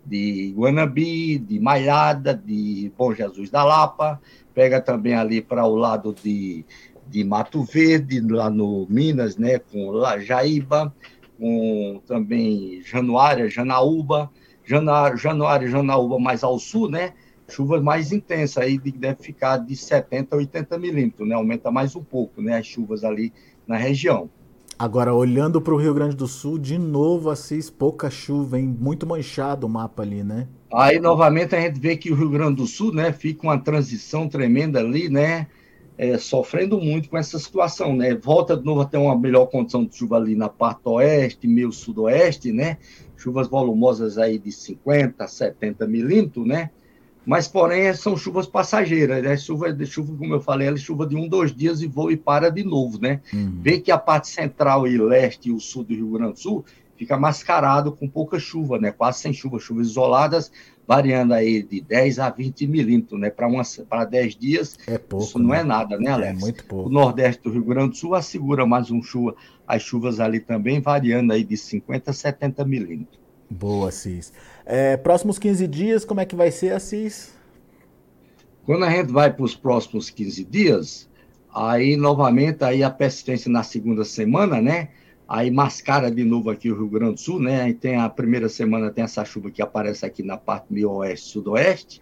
de 0.06 0.54
Guanabi, 0.56 1.38
de 1.38 1.60
Malhada, 1.60 2.34
de 2.34 2.92
Bom 2.98 3.14
Jesus 3.14 3.50
da 3.50 3.64
Lapa, 3.64 4.22
pega 4.54 4.80
também 4.80 5.14
ali 5.14 5.42
para 5.42 5.66
o 5.66 5.76
lado 5.76 6.16
de, 6.24 6.66
de 7.08 7.24
Mato 7.24 7.64
Verde, 7.64 8.22
lá 8.22 8.50
no 8.50 8.88
Minas, 8.90 9.36
né, 9.36 9.60
com 9.60 9.92
Jaíba, 10.20 10.96
com 11.38 12.02
também 12.08 12.82
Januária, 12.86 13.50
Janaúba, 13.50 14.32
Januária, 14.66 15.18
Januária, 15.18 15.68
Janaúba 15.68 16.20
mais 16.20 16.44
ao 16.44 16.58
sul, 16.60 16.90
né, 16.90 17.14
chuvas 17.48 17.82
mais 17.82 18.12
intensas, 18.12 18.58
aí 18.58 18.78
deve 18.78 19.22
ficar 19.22 19.58
de 19.58 19.76
70 19.76 20.36
a 20.36 20.38
80 20.40 20.78
milímetros, 20.78 21.28
né, 21.28 21.36
aumenta 21.36 21.72
mais 21.72 21.96
um 21.96 22.04
pouco, 22.04 22.42
né, 22.42 22.58
as 22.58 22.66
chuvas 22.66 23.04
ali 23.04 23.34
na 23.68 23.78
região. 23.78 24.30
Agora, 24.78 25.14
olhando 25.14 25.62
para 25.62 25.74
o 25.74 25.78
Rio 25.78 25.94
Grande 25.94 26.16
do 26.16 26.28
Sul, 26.28 26.58
de 26.58 26.78
novo, 26.78 27.30
Assis, 27.30 27.70
pouca 27.70 28.10
chuva, 28.10 28.60
hein? 28.60 28.76
Muito 28.78 29.06
manchado 29.06 29.68
o 29.68 29.70
mapa 29.70 30.02
ali, 30.02 30.24
né? 30.24 30.48
Aí, 30.74 31.00
novamente, 31.00 31.56
a 31.56 31.62
gente 31.62 31.80
vê 31.80 31.96
que 31.96 32.12
o 32.12 32.16
Rio 32.16 32.30
Grande 32.30 32.56
do 32.56 32.66
Sul, 32.66 32.92
né, 32.92 33.14
fica 33.14 33.44
uma 33.44 33.58
transição 33.58 34.28
tremenda 34.28 34.80
ali, 34.80 35.10
né? 35.10 35.48
é, 35.98 36.18
sofrendo 36.18 36.80
muito 36.80 37.10
com 37.10 37.18
essa 37.18 37.38
situação, 37.38 37.96
né? 37.96 38.16
Volta 38.16 38.58
de 38.58 38.64
novo 38.64 38.82
a 38.82 38.86
ter 38.86 38.98
uma 38.98 39.18
melhor 39.18 39.46
condição 39.48 39.86
de 39.86 39.96
chuva 39.96 40.18
ali 40.18 40.36
na 40.36 40.50
parte 40.50 40.82
oeste, 40.86 41.48
meio 41.48 41.72
sudoeste, 41.72 42.52
né? 42.52 42.78
Chuvas 43.24 43.48
volumosas 43.48 44.18
aí 44.18 44.38
de 44.38 44.52
50, 44.52 45.26
70 45.26 45.88
milímetros, 45.88 46.46
né? 46.46 46.70
Mas, 47.26 47.48
porém, 47.48 47.94
são 47.94 48.18
chuvas 48.18 48.46
passageiras, 48.46 49.24
né? 49.24 49.38
Chuva, 49.38 49.72
de 49.72 49.86
chuva, 49.86 50.14
como 50.18 50.34
eu 50.34 50.42
falei, 50.42 50.68
é 50.68 50.76
chuva 50.76 51.08
de 51.08 51.16
um, 51.16 51.26
dois 51.26 51.56
dias 51.56 51.82
e 51.82 51.88
voa 51.88 52.12
e 52.12 52.18
para 52.18 52.50
de 52.50 52.66
novo, 52.66 53.00
né? 53.00 53.22
Uhum. 53.34 53.60
Vê 53.62 53.80
que 53.80 53.92
a 53.94 53.98
parte 53.98 54.28
central 54.28 54.86
e 54.86 54.98
leste 54.98 55.48
e 55.48 55.54
o 55.54 55.60
sul 55.60 55.86
do 55.86 55.94
Rio 55.94 56.10
Grande 56.10 56.34
do 56.34 56.40
Sul 56.40 56.66
fica 56.98 57.18
mascarado 57.18 57.94
com 57.94 58.10
pouca 58.10 58.38
chuva, 58.38 58.78
né? 58.78 58.92
Quase 58.92 59.20
sem 59.20 59.32
chuva, 59.32 59.58
chuvas 59.58 59.88
isoladas, 59.88 60.52
variando 60.88 61.34
aí 61.34 61.64
de 61.64 61.82
10 61.82 62.20
a 62.20 62.30
20 62.30 62.68
milímetros, 62.68 63.20
né? 63.20 63.30
Para 63.30 64.06
10 64.06 64.36
dias, 64.36 64.78
é 64.88 64.98
pouco, 64.98 65.26
isso 65.26 65.40
não 65.40 65.50
né? 65.50 65.60
é 65.60 65.64
nada, 65.64 65.98
né, 65.98 66.10
é 66.10 66.14
Alex? 66.14 66.38
É 66.38 66.40
muito 66.40 66.66
pouco. 66.66 66.90
O 66.90 66.92
nordeste 66.92 67.44
do 67.44 67.52
Rio 67.52 67.64
Grande 67.64 67.92
do 67.92 67.96
Sul 67.96 68.16
assegura 68.16 68.66
mais 68.66 68.92
um 68.92 69.02
chuva, 69.02 69.36
as 69.68 69.82
chuvas 69.82 70.20
ali 70.20 70.40
também 70.40 70.82
variando 70.82 71.34
aí 71.34 71.44
de 71.44 71.58
50 71.58 72.12
a 72.12 72.14
70 72.14 72.66
milímetros. 72.66 73.20
Boa, 73.50 73.90
Assis. 73.90 74.34
É, 74.66 74.98
próximos 74.98 75.38
15 75.38 75.68
dias, 75.68 76.06
como 76.06 76.20
é 76.20 76.26
que 76.26 76.36
vai 76.36 76.52
ser, 76.52 76.74
Assis? 76.74 77.34
Quando 78.66 78.86
a 78.86 78.90
gente 78.90 79.12
vai 79.12 79.32
para 79.32 79.44
os 79.44 79.56
próximos 79.56 80.10
15 80.10 80.44
dias, 80.46 81.10
aí 81.54 81.96
novamente 81.96 82.64
aí 82.64 82.82
a 82.82 82.90
persistência 82.90 83.52
na 83.52 83.62
segunda 83.62 84.04
semana, 84.04 84.62
né? 84.62 84.90
Aí 85.34 85.50
mascara 85.50 86.12
de 86.12 86.24
novo 86.24 86.52
aqui 86.52 86.70
o 86.70 86.76
Rio 86.76 86.88
Grande 86.88 87.16
do 87.16 87.20
Sul, 87.20 87.40
né? 87.40 87.64
Aí 87.64 87.74
tem 87.74 87.96
a 87.96 88.08
primeira 88.08 88.48
semana 88.48 88.92
tem 88.92 89.04
essa 89.04 89.26
chuva 89.26 89.50
que 89.50 89.64
aparece 89.64 90.06
aqui 90.06 90.22
na 90.22 90.38
parte 90.38 90.68
meio 90.70 90.92
oeste, 90.92 91.28
sudoeste, 91.28 92.00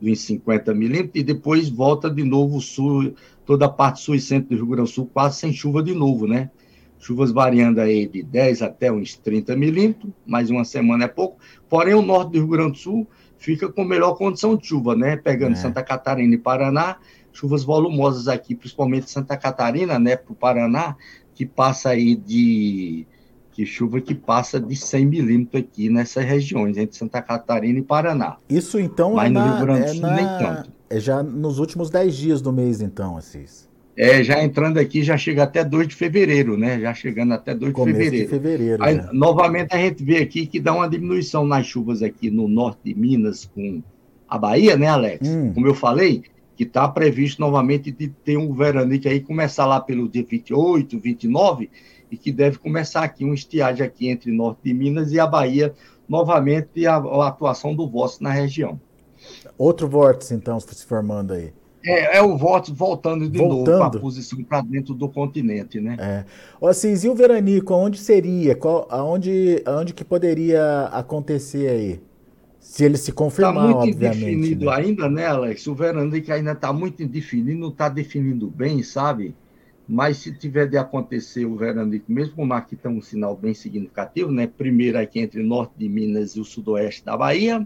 em 0.00 0.14
50 0.14 0.72
milímetros, 0.72 1.14
e 1.14 1.22
depois 1.22 1.68
volta 1.68 2.08
de 2.08 2.24
novo 2.24 2.56
o 2.56 2.60
sul, 2.62 3.12
toda 3.44 3.66
a 3.66 3.68
parte 3.68 4.00
sul 4.00 4.14
e 4.14 4.20
centro 4.20 4.48
do 4.48 4.56
Rio 4.56 4.66
Grande 4.66 4.88
do 4.88 4.94
Sul, 4.94 5.10
quase 5.12 5.40
sem 5.40 5.52
chuva 5.52 5.82
de 5.82 5.92
novo, 5.92 6.26
né? 6.26 6.50
Chuvas 6.98 7.30
variando 7.30 7.82
aí 7.82 8.08
de 8.08 8.22
10 8.22 8.62
até 8.62 8.90
uns 8.90 9.14
30 9.14 9.54
milímetros, 9.56 10.10
mais 10.24 10.48
uma 10.48 10.64
semana 10.64 11.04
é 11.04 11.08
pouco. 11.08 11.36
Porém, 11.68 11.92
o 11.92 12.00
norte 12.00 12.32
do 12.32 12.38
Rio 12.38 12.48
Grande 12.48 12.72
do 12.72 12.78
Sul 12.78 13.06
fica 13.36 13.68
com 13.70 13.84
melhor 13.84 14.14
condição 14.14 14.56
de 14.56 14.66
chuva, 14.66 14.96
né? 14.96 15.16
Pegando 15.18 15.52
é. 15.52 15.56
Santa 15.56 15.82
Catarina 15.82 16.34
e 16.34 16.38
Paraná, 16.38 16.96
chuvas 17.34 17.62
volumosas 17.62 18.26
aqui, 18.26 18.54
principalmente 18.54 19.10
Santa 19.10 19.36
Catarina, 19.36 19.98
né, 19.98 20.16
para 20.16 20.32
o 20.32 20.36
Paraná, 20.36 20.96
que 21.34 21.44
passa 21.44 21.90
aí 21.90 22.14
de 22.14 23.06
que 23.52 23.64
chuva 23.64 24.00
que 24.00 24.14
passa 24.14 24.58
de 24.58 24.74
100 24.74 25.06
milímetros 25.06 25.62
aqui 25.62 25.88
nessas 25.88 26.24
regiões, 26.24 26.76
entre 26.76 26.96
Santa 26.96 27.22
Catarina 27.22 27.78
e 27.78 27.82
Paraná. 27.82 28.36
Isso 28.48 28.80
então 28.80 29.14
Mas 29.14 29.26
é 29.26 29.28
no 29.30 29.40
na, 29.40 29.56
Rio 29.56 29.64
Grande 29.64 29.80
do 29.80 29.86
é 29.86 29.92
Sul 29.92 30.00
na, 30.00 30.14
nem 30.14 30.26
tanto. 30.26 30.72
É 30.90 31.00
já 31.00 31.22
nos 31.22 31.58
últimos 31.60 31.88
10 31.88 32.16
dias 32.16 32.42
do 32.42 32.52
mês, 32.52 32.80
então, 32.80 33.16
Assis. 33.16 33.68
É, 33.96 34.24
já 34.24 34.42
entrando 34.42 34.78
aqui, 34.78 35.04
já 35.04 35.16
chega 35.16 35.44
até 35.44 35.64
2 35.64 35.86
de 35.86 35.94
fevereiro, 35.94 36.56
né? 36.56 36.80
Já 36.80 36.92
chegando 36.92 37.32
até 37.32 37.54
2 37.54 37.72
de 37.72 37.84
fevereiro. 37.84 38.24
De 38.24 38.30
fevereiro 38.30 38.82
Aí, 38.82 38.96
né? 38.96 39.08
Novamente 39.12 39.72
a 39.72 39.78
gente 39.78 40.02
vê 40.02 40.18
aqui 40.18 40.46
que 40.46 40.58
dá 40.58 40.74
uma 40.74 40.88
diminuição 40.88 41.46
nas 41.46 41.64
chuvas 41.64 42.02
aqui 42.02 42.30
no 42.30 42.48
norte 42.48 42.80
de 42.84 42.94
Minas 42.94 43.48
com 43.54 43.80
a 44.28 44.36
Bahia, 44.36 44.76
né, 44.76 44.88
Alex? 44.88 45.28
Hum. 45.28 45.52
Como 45.54 45.66
eu 45.68 45.74
falei, 45.74 46.24
que 46.56 46.64
está 46.64 46.88
previsto 46.88 47.40
novamente 47.40 47.90
de 47.90 48.08
ter 48.08 48.36
um 48.36 48.52
veranico 48.52 49.08
aí 49.08 49.20
começar 49.20 49.66
lá 49.66 49.80
pelo 49.80 50.08
dia 50.08 50.24
28, 50.24 50.98
29, 50.98 51.70
e 52.10 52.16
que 52.16 52.30
deve 52.30 52.58
começar 52.58 53.02
aqui 53.02 53.24
um 53.24 53.34
estiagem 53.34 53.84
aqui 53.84 54.08
entre 54.08 54.30
norte 54.30 54.60
de 54.64 54.72
Minas 54.72 55.12
e 55.12 55.18
a 55.18 55.26
Bahia, 55.26 55.74
novamente 56.08 56.86
a, 56.86 56.96
a 56.96 57.28
atuação 57.28 57.74
do 57.74 57.88
vórtice 57.88 58.22
na 58.22 58.30
região. 58.30 58.80
Outro 59.58 59.88
vórtice, 59.88 60.34
então, 60.34 60.60
se 60.60 60.84
formando 60.84 61.32
aí. 61.32 61.52
É, 61.84 62.16
é 62.16 62.22
o 62.22 62.36
voto 62.36 62.72
voltando 62.72 63.28
de 63.28 63.38
voltando. 63.38 63.66
novo 63.66 63.90
para 63.90 63.98
a 63.98 64.00
posição 64.00 64.42
para 64.42 64.62
dentro 64.62 64.94
do 64.94 65.08
continente, 65.08 65.80
né? 65.80 65.96
É. 66.00 66.24
Ô, 66.58 66.66
Assis, 66.66 67.04
e 67.04 67.08
o 67.08 67.14
veranico, 67.14 67.74
onde 67.74 67.98
seria? 67.98 68.56
Qual, 68.56 68.86
aonde, 68.90 69.62
aonde 69.66 69.92
que 69.92 70.02
poderia 70.02 70.84
acontecer 70.92 71.68
aí? 71.68 72.00
Se 72.74 72.84
ele 72.84 72.96
se 72.96 73.12
confirmar, 73.12 73.54
Está 73.54 73.78
muito 73.78 73.94
obviamente, 73.94 74.16
indefinido 74.16 74.64
né? 74.64 74.72
ainda, 74.74 75.08
né, 75.08 75.26
Alex? 75.26 75.64
O 75.68 75.76
veranico 75.76 76.32
ainda 76.32 76.50
está 76.50 76.72
muito 76.72 77.04
indefinido, 77.04 77.56
não 77.56 77.68
está 77.68 77.88
definindo 77.88 78.50
bem, 78.50 78.82
sabe? 78.82 79.32
Mas 79.88 80.16
se 80.16 80.36
tiver 80.36 80.66
de 80.66 80.76
acontecer 80.76 81.44
o 81.46 81.54
veranico, 81.54 82.10
mesmo 82.10 82.34
como 82.34 82.52
aqui 82.52 82.74
está 82.74 82.88
um 82.88 83.00
sinal 83.00 83.36
bem 83.36 83.54
significativo, 83.54 84.32
né? 84.32 84.48
Primeiro 84.48 84.98
aqui 84.98 85.20
entre 85.20 85.40
o 85.40 85.46
norte 85.46 85.74
de 85.78 85.88
Minas 85.88 86.32
e 86.32 86.40
o 86.40 86.44
sudoeste 86.44 87.04
da 87.04 87.16
Bahia, 87.16 87.64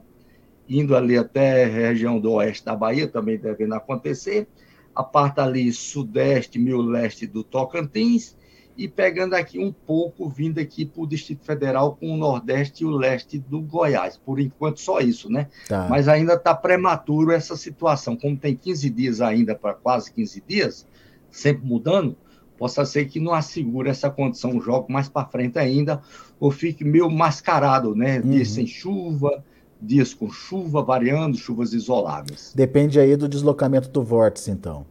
indo 0.68 0.94
ali 0.94 1.16
até 1.16 1.64
a 1.64 1.68
região 1.68 2.20
do 2.20 2.32
oeste 2.32 2.66
da 2.66 2.76
Bahia, 2.76 3.08
também 3.08 3.38
devendo 3.38 3.72
acontecer, 3.72 4.46
a 4.94 5.02
parte 5.02 5.40
ali 5.40 5.72
sudeste, 5.72 6.58
meio 6.58 6.82
leste 6.82 7.26
do 7.26 7.42
Tocantins, 7.42 8.36
e 8.78 8.86
pegando 8.86 9.34
aqui 9.34 9.58
um 9.58 9.72
pouco, 9.72 10.28
vindo 10.28 10.60
aqui 10.60 10.86
para 10.86 11.02
o 11.02 11.06
Distrito 11.06 11.44
Federal 11.44 11.96
com 11.96 12.14
o 12.14 12.16
Nordeste 12.16 12.84
e 12.84 12.86
o 12.86 12.90
Leste 12.90 13.36
do 13.36 13.60
Goiás. 13.60 14.16
Por 14.16 14.38
enquanto, 14.38 14.80
só 14.80 15.00
isso, 15.00 15.28
né? 15.28 15.48
Tá. 15.68 15.88
Mas 15.90 16.06
ainda 16.06 16.34
está 16.34 16.54
prematuro 16.54 17.32
essa 17.32 17.56
situação. 17.56 18.16
Como 18.16 18.36
tem 18.36 18.54
15 18.54 18.88
dias 18.90 19.20
ainda, 19.20 19.56
para 19.56 19.74
quase 19.74 20.12
15 20.12 20.44
dias, 20.46 20.86
sempre 21.28 21.66
mudando, 21.66 22.16
possa 22.56 22.84
ser 22.84 23.06
que 23.06 23.18
não 23.18 23.34
assegure 23.34 23.90
essa 23.90 24.08
condição 24.08 24.56
o 24.56 24.60
jogo 24.60 24.92
mais 24.92 25.08
para 25.08 25.26
frente 25.26 25.58
ainda, 25.58 26.00
ou 26.38 26.52
fique 26.52 26.84
meio 26.84 27.10
mascarado, 27.10 27.96
né? 27.96 28.20
Uhum. 28.20 28.30
Dias 28.30 28.50
sem 28.50 28.66
chuva, 28.66 29.42
dias 29.82 30.14
com 30.14 30.30
chuva 30.30 30.84
variando, 30.84 31.36
chuvas 31.36 31.72
isoladas. 31.72 32.52
Depende 32.54 33.00
aí 33.00 33.16
do 33.16 33.28
deslocamento 33.28 33.88
do 33.88 34.04
vórtice, 34.04 34.52
então. 34.52 34.86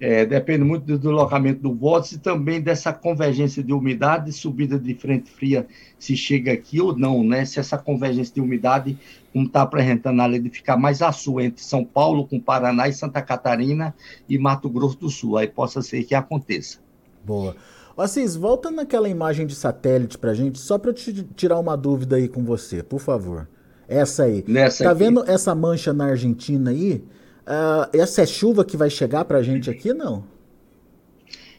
É, 0.00 0.24
depende 0.24 0.64
muito 0.64 0.86
do 0.86 0.98
deslocamento 0.98 1.60
do 1.60 1.74
vórtice 1.74 2.14
e 2.14 2.18
também 2.18 2.58
dessa 2.58 2.90
convergência 2.90 3.62
de 3.62 3.70
umidade, 3.70 4.32
subida 4.32 4.78
de 4.78 4.94
frente 4.94 5.30
fria, 5.30 5.66
se 5.98 6.16
chega 6.16 6.52
aqui 6.52 6.80
ou 6.80 6.96
não, 6.96 7.22
né? 7.22 7.44
Se 7.44 7.60
essa 7.60 7.76
convergência 7.76 8.34
de 8.34 8.40
umidade, 8.40 8.98
como 9.30 9.46
está 9.46 9.60
apresentando 9.60 10.22
ali, 10.22 10.38
de 10.38 10.48
ficar 10.48 10.78
mais 10.78 11.02
a 11.02 11.12
sul, 11.12 11.38
entre 11.38 11.62
São 11.62 11.84
Paulo 11.84 12.26
com 12.26 12.40
Paraná 12.40 12.88
e 12.88 12.94
Santa 12.94 13.20
Catarina 13.20 13.94
e 14.26 14.38
Mato 14.38 14.70
Grosso 14.70 14.98
do 14.98 15.10
Sul, 15.10 15.36
aí 15.36 15.46
possa 15.46 15.82
ser 15.82 16.02
que 16.04 16.14
aconteça. 16.14 16.78
Boa. 17.22 17.54
Assis, 17.96 18.34
volta 18.34 18.70
naquela 18.70 19.10
imagem 19.10 19.46
de 19.46 19.54
satélite 19.54 20.16
para 20.16 20.32
gente, 20.32 20.58
só 20.58 20.78
para 20.78 20.88
eu 20.90 20.94
te 20.94 21.22
tirar 21.36 21.58
uma 21.58 21.76
dúvida 21.76 22.16
aí 22.16 22.26
com 22.26 22.42
você, 22.42 22.82
por 22.82 22.98
favor. 22.98 23.46
Essa 23.86 24.22
aí. 24.22 24.42
Nessa 24.48 24.84
tá 24.84 24.90
aqui. 24.92 25.00
vendo 25.00 25.22
essa 25.28 25.54
mancha 25.54 25.92
na 25.92 26.06
Argentina 26.06 26.70
aí? 26.70 27.04
Uh, 27.50 27.98
essa 27.98 28.22
é 28.22 28.26
chuva 28.26 28.64
que 28.64 28.76
vai 28.76 28.88
chegar 28.88 29.24
para 29.24 29.38
a 29.38 29.42
gente 29.42 29.68
aqui, 29.68 29.92
não? 29.92 30.22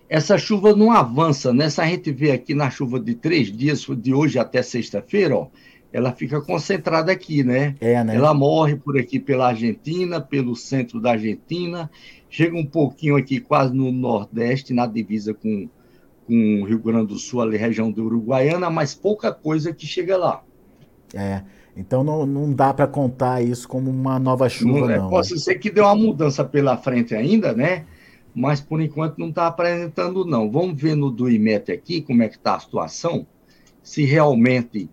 Essa 0.08 0.38
chuva 0.38 0.74
não 0.74 0.90
avança, 0.90 1.54
né? 1.54 1.70
Se 1.70 1.82
a 1.82 1.86
gente 1.86 2.14
vê 2.14 2.32
aqui 2.32 2.56
na 2.56 2.70
chuva 2.70 2.98
de 2.98 3.14
três 3.14 3.52
dias, 3.52 3.86
de 3.86 4.14
hoje 4.14 4.40
até 4.40 4.64
sexta-feira, 4.64 5.36
ó, 5.36 5.48
ela 5.92 6.14
fica 6.14 6.40
concentrada 6.40 7.12
aqui, 7.12 7.44
né? 7.44 7.76
É, 7.82 8.02
né? 8.06 8.16
Ela 8.16 8.34
morre 8.34 8.78
por 8.78 8.98
aqui 8.98 9.20
pela 9.20 9.50
Argentina, 9.50 10.22
pelo 10.22 10.56
centro 10.56 11.02
da 11.02 11.12
Argentina, 11.12 11.92
chega 12.30 12.56
um 12.56 12.66
pouquinho 12.66 13.18
aqui 13.18 13.42
quase 13.42 13.74
no 13.74 13.92
nordeste, 13.92 14.74
na 14.74 14.88
divisa 14.88 15.34
com, 15.34 15.68
com 16.26 16.62
o 16.62 16.66
Rio 16.66 16.80
Grande 16.80 17.08
do 17.08 17.20
Sul, 17.20 17.42
ali 17.42 17.58
região 17.58 17.92
do 17.92 18.06
Uruguaiana, 18.06 18.70
mas 18.70 18.96
pouca 18.96 19.34
coisa 19.34 19.74
que 19.74 19.86
chega 19.86 20.16
lá. 20.16 20.42
É. 21.14 21.44
Então 21.76 22.04
não, 22.04 22.26
não 22.26 22.52
dá 22.52 22.74
para 22.74 22.88
contar 22.88 23.42
isso 23.42 23.68
como 23.68 23.90
uma 23.90 24.20
nova 24.20 24.50
chuva, 24.50 24.80
não. 24.80 24.90
É, 24.90 24.98
não 24.98 25.10
né? 25.10 25.24
ser 25.24 25.56
que 25.56 25.70
deu 25.70 25.86
uma 25.86 25.96
mudança 25.96 26.44
pela 26.44 26.78
frente 26.78 27.16
ainda, 27.16 27.54
né? 27.54 27.86
Mas 28.34 28.62
por 28.62 28.82
enquanto 28.82 29.18
não 29.18 29.30
está 29.30 29.48
apresentando, 29.48 30.26
não. 30.26 30.50
Vamos 30.50 30.82
ver 30.82 30.96
no 30.96 31.10
do 31.10 31.30
IMET 31.30 31.72
aqui 31.72 32.02
como 32.02 32.24
é 32.24 32.28
que 32.28 32.36
está 32.36 32.56
a 32.56 32.60
situação, 32.60 33.26
se 33.82 34.04
realmente 34.04 34.90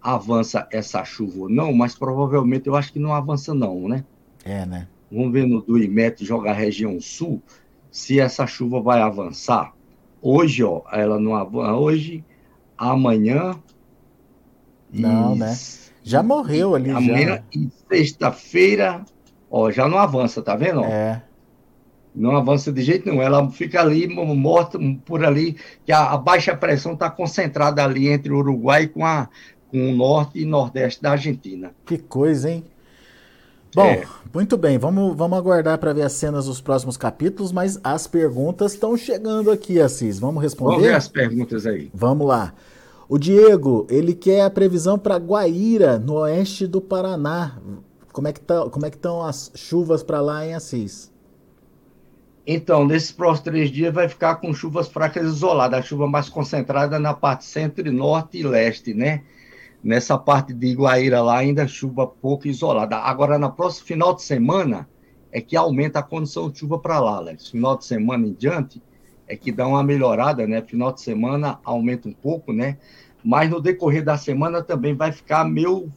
avança 0.00 0.66
essa 0.70 1.04
chuva 1.04 1.42
ou 1.42 1.48
não, 1.48 1.72
mas 1.72 1.94
provavelmente 1.94 2.66
eu 2.66 2.74
acho 2.74 2.92
que 2.92 2.98
não 2.98 3.14
avança, 3.14 3.54
não, 3.54 3.88
né? 3.88 4.04
É, 4.44 4.66
né? 4.66 4.88
Vamos 5.10 5.32
ver 5.32 5.46
no 5.46 5.60
do 5.60 5.78
IMET 5.78 6.24
jogar 6.24 6.54
região 6.54 6.98
sul, 7.00 7.42
se 7.90 8.18
essa 8.18 8.46
chuva 8.46 8.80
vai 8.80 9.00
avançar. 9.00 9.74
Hoje, 10.20 10.64
ó, 10.64 10.82
ela 10.90 11.20
não 11.20 11.34
avança. 11.34 11.74
Hoje, 11.74 12.24
amanhã. 12.76 13.54
Não, 14.90 15.36
e... 15.36 15.38
né? 15.38 15.54
Já 16.02 16.22
morreu 16.22 16.74
ali. 16.74 16.90
Amanhã 16.90 17.36
já. 17.36 17.42
e 17.54 17.68
sexta-feira, 17.88 19.04
ó, 19.50 19.70
já 19.70 19.88
não 19.88 19.98
avança, 19.98 20.42
tá 20.42 20.56
vendo? 20.56 20.84
É. 20.84 21.22
Não 22.14 22.36
avança 22.36 22.70
de 22.70 22.82
jeito 22.82 23.08
nenhum. 23.08 23.22
Ela 23.22 23.48
fica 23.50 23.80
ali 23.80 24.06
morta 24.08 24.78
por 25.04 25.24
ali, 25.24 25.56
que 25.84 25.92
a, 25.92 26.10
a 26.10 26.16
baixa 26.16 26.54
pressão 26.56 26.92
está 26.92 27.08
concentrada 27.08 27.82
ali 27.82 28.08
entre 28.08 28.32
o 28.32 28.38
Uruguai 28.38 28.86
com, 28.86 29.04
a, 29.04 29.28
com 29.70 29.90
o 29.90 29.94
norte 29.94 30.40
e 30.40 30.44
nordeste 30.44 31.02
da 31.02 31.12
Argentina. 31.12 31.72
Que 31.86 31.96
coisa, 31.96 32.50
hein? 32.50 32.64
Bom, 33.74 33.86
é. 33.86 34.04
muito 34.34 34.58
bem, 34.58 34.76
vamos, 34.76 35.16
vamos 35.16 35.38
aguardar 35.38 35.78
para 35.78 35.94
ver 35.94 36.02
as 36.02 36.12
cenas 36.12 36.44
dos 36.44 36.60
próximos 36.60 36.98
capítulos, 36.98 37.52
mas 37.52 37.80
as 37.82 38.06
perguntas 38.06 38.74
estão 38.74 38.94
chegando 38.98 39.50
aqui, 39.50 39.80
Assis. 39.80 40.18
Vamos 40.18 40.42
responder? 40.42 40.74
Vamos 40.74 40.86
ver 40.88 40.94
as 40.94 41.08
perguntas 41.08 41.64
aí. 41.64 41.90
Vamos 41.94 42.26
lá. 42.26 42.52
O 43.12 43.18
Diego, 43.18 43.86
ele 43.90 44.14
quer 44.14 44.40
a 44.40 44.48
previsão 44.48 44.98
para 44.98 45.18
Guaíra, 45.18 45.98
no 45.98 46.14
oeste 46.14 46.66
do 46.66 46.80
Paraná. 46.80 47.60
Como 48.10 48.26
é 48.26 48.32
que 48.32 48.40
tá, 48.40 48.70
como 48.70 48.86
é 48.86 48.90
que 48.90 48.96
estão 48.96 49.22
as 49.22 49.52
chuvas 49.54 50.02
para 50.02 50.22
lá 50.22 50.46
em 50.46 50.54
Assis? 50.54 51.12
Então, 52.46 52.86
nesses 52.86 53.12
próximos 53.12 53.40
três 53.44 53.70
dias 53.70 53.92
vai 53.92 54.08
ficar 54.08 54.36
com 54.36 54.54
chuvas 54.54 54.88
fracas 54.88 55.26
isoladas, 55.26 55.78
a 55.78 55.82
chuva 55.82 56.06
mais 56.06 56.30
concentrada 56.30 56.98
na 56.98 57.12
parte 57.12 57.44
centro, 57.44 57.92
norte 57.92 58.38
e 58.38 58.42
leste, 58.42 58.94
né? 58.94 59.24
Nessa 59.84 60.16
parte 60.16 60.54
de 60.54 60.68
Iguaíra 60.68 61.20
lá, 61.20 61.36
ainda 61.36 61.68
chuva 61.68 62.06
pouco 62.06 62.48
isolada. 62.48 62.96
Agora, 62.96 63.38
na 63.38 63.50
próxima 63.50 63.88
final 63.88 64.14
de 64.14 64.22
semana, 64.22 64.88
é 65.30 65.42
que 65.42 65.54
aumenta 65.54 65.98
a 65.98 66.02
condição 66.02 66.48
de 66.48 66.60
chuva 66.60 66.78
para 66.78 66.98
lá, 66.98 67.16
Alex. 67.16 67.50
Final 67.50 67.76
de 67.76 67.84
semana 67.84 68.26
em 68.26 68.32
diante, 68.32 68.82
é 69.32 69.36
que 69.36 69.50
dá 69.50 69.66
uma 69.66 69.82
melhorada, 69.82 70.46
né? 70.46 70.60
Final 70.60 70.92
de 70.92 71.00
semana 71.00 71.58
aumenta 71.64 72.06
um 72.06 72.12
pouco, 72.12 72.52
né? 72.52 72.76
Mas 73.24 73.48
no 73.48 73.62
decorrer 73.62 74.04
da 74.04 74.18
semana 74.18 74.62
também 74.62 74.94
vai 74.94 75.10
ficar 75.10 75.42
meio 75.42 75.90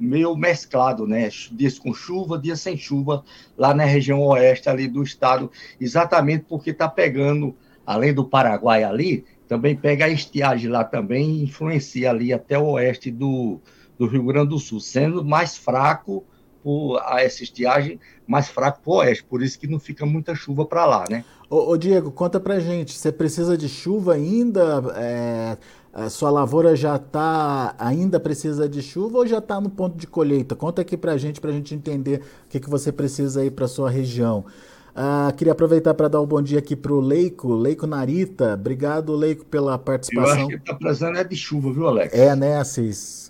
meio 0.00 0.34
mesclado, 0.34 1.06
né? 1.06 1.28
Dias 1.52 1.78
com 1.78 1.92
chuva, 1.92 2.38
dias 2.38 2.62
sem 2.62 2.74
chuva, 2.74 3.24
lá 3.58 3.74
na 3.74 3.84
região 3.84 4.20
oeste 4.22 4.70
ali 4.70 4.88
do 4.88 5.02
estado, 5.02 5.50
exatamente 5.78 6.46
porque 6.48 6.70
está 6.70 6.88
pegando, 6.88 7.54
além 7.86 8.14
do 8.14 8.24
Paraguai 8.24 8.82
ali, 8.82 9.24
também 9.46 9.76
pega 9.76 10.06
a 10.06 10.08
estiagem 10.08 10.70
lá 10.70 10.82
também, 10.82 11.42
influencia 11.42 12.08
ali 12.08 12.32
até 12.32 12.58
o 12.58 12.70
oeste 12.70 13.10
do, 13.10 13.60
do 13.98 14.06
Rio 14.06 14.24
Grande 14.24 14.48
do 14.48 14.58
Sul, 14.58 14.80
sendo 14.80 15.22
mais 15.22 15.58
fraco 15.58 16.24
por, 16.62 17.00
a 17.04 17.22
essa 17.22 17.42
estiagem, 17.42 17.98
mais 18.26 18.48
fraco 18.48 18.80
para 18.82 18.90
o 18.92 18.96
oeste, 18.96 19.24
por 19.24 19.42
isso 19.42 19.58
que 19.58 19.66
não 19.66 19.78
fica 19.78 20.06
muita 20.06 20.34
chuva 20.34 20.64
para 20.64 20.86
lá, 20.86 21.04
né? 21.10 21.24
Ô, 21.50 21.70
ô, 21.70 21.76
Diego, 21.76 22.10
conta 22.10 22.38
pra 22.40 22.60
gente, 22.60 22.96
você 22.96 23.12
precisa 23.12 23.56
de 23.56 23.68
chuva 23.68 24.14
ainda? 24.14 24.82
É 24.96 25.56
a 25.92 26.08
sua 26.08 26.30
lavoura 26.30 26.74
já 26.74 26.96
está, 26.96 27.74
ainda 27.78 28.18
precisa 28.18 28.66
de 28.66 28.80
chuva 28.80 29.18
ou 29.18 29.26
já 29.26 29.38
está 29.38 29.60
no 29.60 29.68
ponto 29.68 29.96
de 29.96 30.06
colheita? 30.06 30.56
Conta 30.56 30.80
aqui 30.80 30.96
para 30.96 31.18
gente, 31.18 31.38
para 31.38 31.50
a 31.50 31.52
gente 31.52 31.74
entender 31.74 32.22
o 32.46 32.48
que, 32.48 32.58
que 32.58 32.70
você 32.70 32.90
precisa 32.90 33.42
aí 33.42 33.50
para 33.50 33.68
sua 33.68 33.90
região. 33.90 34.46
Ah, 34.94 35.32
queria 35.36 35.52
aproveitar 35.52 35.92
para 35.92 36.08
dar 36.08 36.20
um 36.20 36.26
bom 36.26 36.40
dia 36.40 36.58
aqui 36.58 36.74
para 36.74 36.92
o 36.92 37.00
Leico, 37.00 37.52
Leico 37.54 37.86
Narita. 37.86 38.54
Obrigado, 38.54 39.14
Leico, 39.14 39.44
pela 39.44 39.78
participação. 39.78 40.34
Eu 40.34 40.40
acho 40.40 40.48
que 40.48 40.54
está 40.54 40.74
precisando 40.74 41.18
é 41.18 41.24
de 41.24 41.36
chuva, 41.36 41.72
viu, 41.72 41.86
Alex? 41.86 42.14
É, 42.14 42.34
né, 42.34 42.56
Assis? 42.56 43.21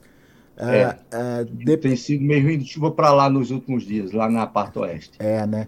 Ah, 0.63 0.77
é. 0.77 0.97
Ah, 1.11 1.45
de... 1.51 1.77
Tem 1.77 1.97
sido 1.97 2.23
meio 2.23 2.45
ruim 2.45 2.59
de 2.59 2.67
chuva 2.67 2.91
para 2.93 3.13
lá 3.13 3.29
nos 3.29 3.51
últimos 3.51 3.85
dias, 3.85 4.13
lá 4.13 4.31
na 4.31 4.47
parte 4.47 4.79
oeste. 4.79 5.13
É, 5.19 5.45
né? 5.45 5.67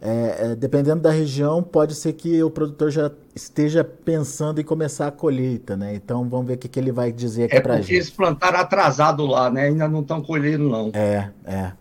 É, 0.00 0.52
é, 0.52 0.54
dependendo 0.54 1.02
da 1.02 1.10
região, 1.10 1.60
pode 1.60 1.92
ser 1.96 2.12
que 2.12 2.40
o 2.40 2.48
produtor 2.48 2.88
já 2.88 3.10
esteja 3.34 3.82
pensando 3.82 4.60
em 4.60 4.64
começar 4.64 5.08
a 5.08 5.10
colheita, 5.10 5.76
né? 5.76 5.92
Então 5.92 6.28
vamos 6.28 6.46
ver 6.46 6.54
o 6.54 6.58
que, 6.58 6.68
que 6.68 6.78
ele 6.78 6.92
vai 6.92 7.10
dizer 7.10 7.44
aqui 7.44 7.56
é 7.56 7.60
para 7.60 7.78
gente. 7.78 7.94
eles 7.94 8.10
plantaram 8.10 8.60
atrasado 8.60 9.26
lá, 9.26 9.50
né? 9.50 9.64
Ainda 9.64 9.88
não 9.88 10.00
estão 10.00 10.22
colhendo, 10.22 10.68
não. 10.68 10.92
É, 10.94 11.30
é. 11.44 11.72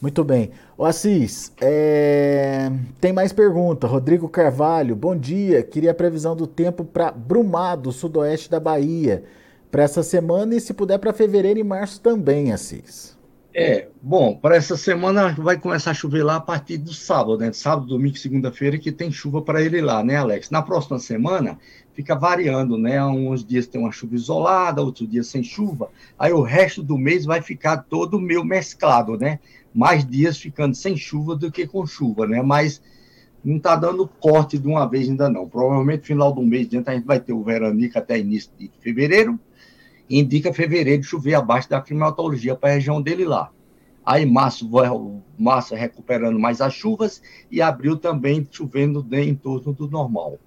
Muito 0.00 0.22
bem. 0.22 0.52
O 0.78 0.84
Assis, 0.84 1.52
é... 1.60 2.70
tem 3.00 3.12
mais 3.12 3.32
pergunta. 3.32 3.88
Rodrigo 3.88 4.28
Carvalho, 4.28 4.94
bom 4.94 5.16
dia. 5.16 5.62
Queria 5.64 5.90
a 5.90 5.94
previsão 5.94 6.36
do 6.36 6.46
tempo 6.46 6.84
para 6.84 7.10
Brumado, 7.10 7.90
sudoeste 7.90 8.48
da 8.48 8.60
Bahia, 8.60 9.24
para 9.70 9.82
essa 9.82 10.02
semana 10.02 10.54
e 10.54 10.60
se 10.60 10.72
puder 10.72 10.98
para 10.98 11.12
fevereiro 11.12 11.58
e 11.58 11.64
março 11.64 12.00
também, 12.00 12.52
Assis. 12.52 13.16
É, 13.58 13.88
bom, 14.02 14.36
para 14.36 14.54
essa 14.54 14.76
semana 14.76 15.32
vai 15.32 15.58
começar 15.58 15.92
a 15.92 15.94
chover 15.94 16.22
lá 16.22 16.36
a 16.36 16.40
partir 16.40 16.76
do 16.76 16.92
sábado, 16.92 17.38
né? 17.38 17.50
Sábado, 17.54 17.86
domingo 17.86 18.18
segunda-feira 18.18 18.76
que 18.76 18.92
tem 18.92 19.10
chuva 19.10 19.40
para 19.40 19.62
ele 19.62 19.80
lá, 19.80 20.04
né, 20.04 20.16
Alex? 20.16 20.50
Na 20.50 20.60
próxima 20.60 20.98
semana 20.98 21.58
fica 21.94 22.14
variando, 22.14 22.76
né? 22.76 23.02
Uns 23.02 23.42
dias 23.42 23.66
tem 23.66 23.80
uma 23.80 23.90
chuva 23.90 24.14
isolada, 24.14 24.82
outros 24.82 25.08
dias 25.08 25.28
sem 25.28 25.42
chuva. 25.42 25.88
Aí 26.18 26.34
o 26.34 26.42
resto 26.42 26.82
do 26.82 26.98
mês 26.98 27.24
vai 27.24 27.40
ficar 27.40 27.78
todo 27.78 28.20
meio 28.20 28.44
mesclado, 28.44 29.16
né? 29.16 29.38
Mais 29.74 30.04
dias 30.06 30.36
ficando 30.36 30.74
sem 30.74 30.94
chuva 30.94 31.34
do 31.34 31.50
que 31.50 31.66
com 31.66 31.86
chuva, 31.86 32.26
né? 32.26 32.42
Mas 32.42 32.82
não 33.42 33.56
está 33.56 33.74
dando 33.74 34.06
corte 34.06 34.58
de 34.58 34.68
uma 34.68 34.84
vez 34.84 35.08
ainda 35.08 35.30
não. 35.30 35.48
Provavelmente 35.48 36.06
final 36.06 36.30
do 36.30 36.42
mês 36.42 36.68
a 36.86 36.92
gente 36.92 37.06
vai 37.06 37.18
ter 37.18 37.32
o 37.32 37.42
veranico 37.42 37.98
até 37.98 38.18
início 38.18 38.50
de 38.58 38.70
fevereiro 38.82 39.40
indica 40.08 40.52
fevereiro 40.52 41.02
chover 41.02 41.34
abaixo 41.34 41.68
da 41.68 41.80
climatologia 41.80 42.54
para 42.54 42.70
a 42.70 42.72
região 42.74 43.00
dele 43.00 43.24
lá. 43.24 43.50
Aí 44.04 44.24
março, 44.24 44.68
março 45.36 45.74
recuperando 45.74 46.38
mais 46.38 46.60
as 46.60 46.72
chuvas 46.72 47.20
e 47.50 47.60
abril 47.60 47.96
também 47.96 48.46
chovendo 48.50 49.04
em 49.12 49.34
torno 49.34 49.72
do 49.72 49.90
normal. 49.90 50.38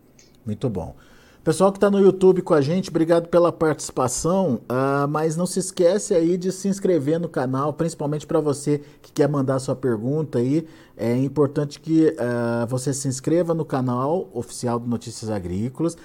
Muito 0.45 0.69
bom. 0.69 0.95
Pessoal 1.43 1.71
que 1.71 1.77
está 1.77 1.89
no 1.89 1.99
YouTube 1.99 2.41
com 2.41 2.53
a 2.53 2.61
gente, 2.61 2.89
obrigado 2.89 3.27
pela 3.27 3.51
participação, 3.51 4.61
uh, 4.69 5.07
mas 5.07 5.37
não 5.37 5.45
se 5.45 5.57
esquece 5.57 6.13
aí 6.13 6.37
de 6.37 6.51
se 6.51 6.67
inscrever 6.67 7.19
no 7.19 7.29
canal, 7.29 7.73
principalmente 7.73 8.27
para 8.27 8.41
você 8.41 8.81
que 9.01 9.11
quer 9.11 9.27
mandar 9.27 9.57
sua 9.59 9.75
pergunta 9.75 10.39
aí. 10.39 10.67
É 10.97 11.15
importante 11.15 11.79
que 11.79 12.09
uh, 12.09 12.67
você 12.67 12.93
se 12.93 13.07
inscreva 13.07 13.53
no 13.53 13.63
canal 13.63 14.29
oficial 14.33 14.77
do 14.77 14.87
Notícias 14.87 15.29
Agrícolas, 15.31 15.97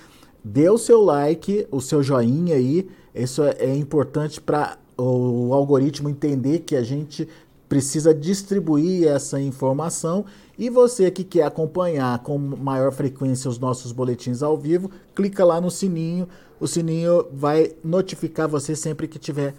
dê 0.45 0.69
o 0.69 0.77
seu 0.77 1.01
like, 1.01 1.67
o 1.71 1.81
seu 1.81 2.03
joinha 2.03 2.57
aí, 2.57 2.87
isso 3.15 3.43
é, 3.43 3.57
é 3.61 3.75
importante 3.75 4.41
para 4.41 4.77
o 4.97 5.53
algoritmo 5.55 6.09
entender 6.09 6.61
que 6.61 6.77
a 6.77 6.83
gente 6.83 7.27
precisa 7.69 8.15
distribuir 8.15 9.09
essa 9.09 9.41
informação 9.41 10.25
e 10.57 10.71
você 10.71 11.11
que 11.11 11.25
quer 11.25 11.45
acompanhar 11.45 12.19
com 12.21 12.39
maior 12.39 12.93
frequência 12.93 13.49
os 13.49 13.59
nossos 13.59 13.91
boletins 13.91 14.43
ao 14.43 14.57
vivo, 14.57 14.91
clica 15.15 15.45
lá 15.45 15.61
no 15.61 15.71
sininho. 15.71 16.29
O 16.61 16.69
sininho 16.69 17.27
vai 17.33 17.73
notificar 17.83 18.47
você 18.47 18.77
sempre 18.77 19.09
que 19.09 19.19
tiver 19.19 19.55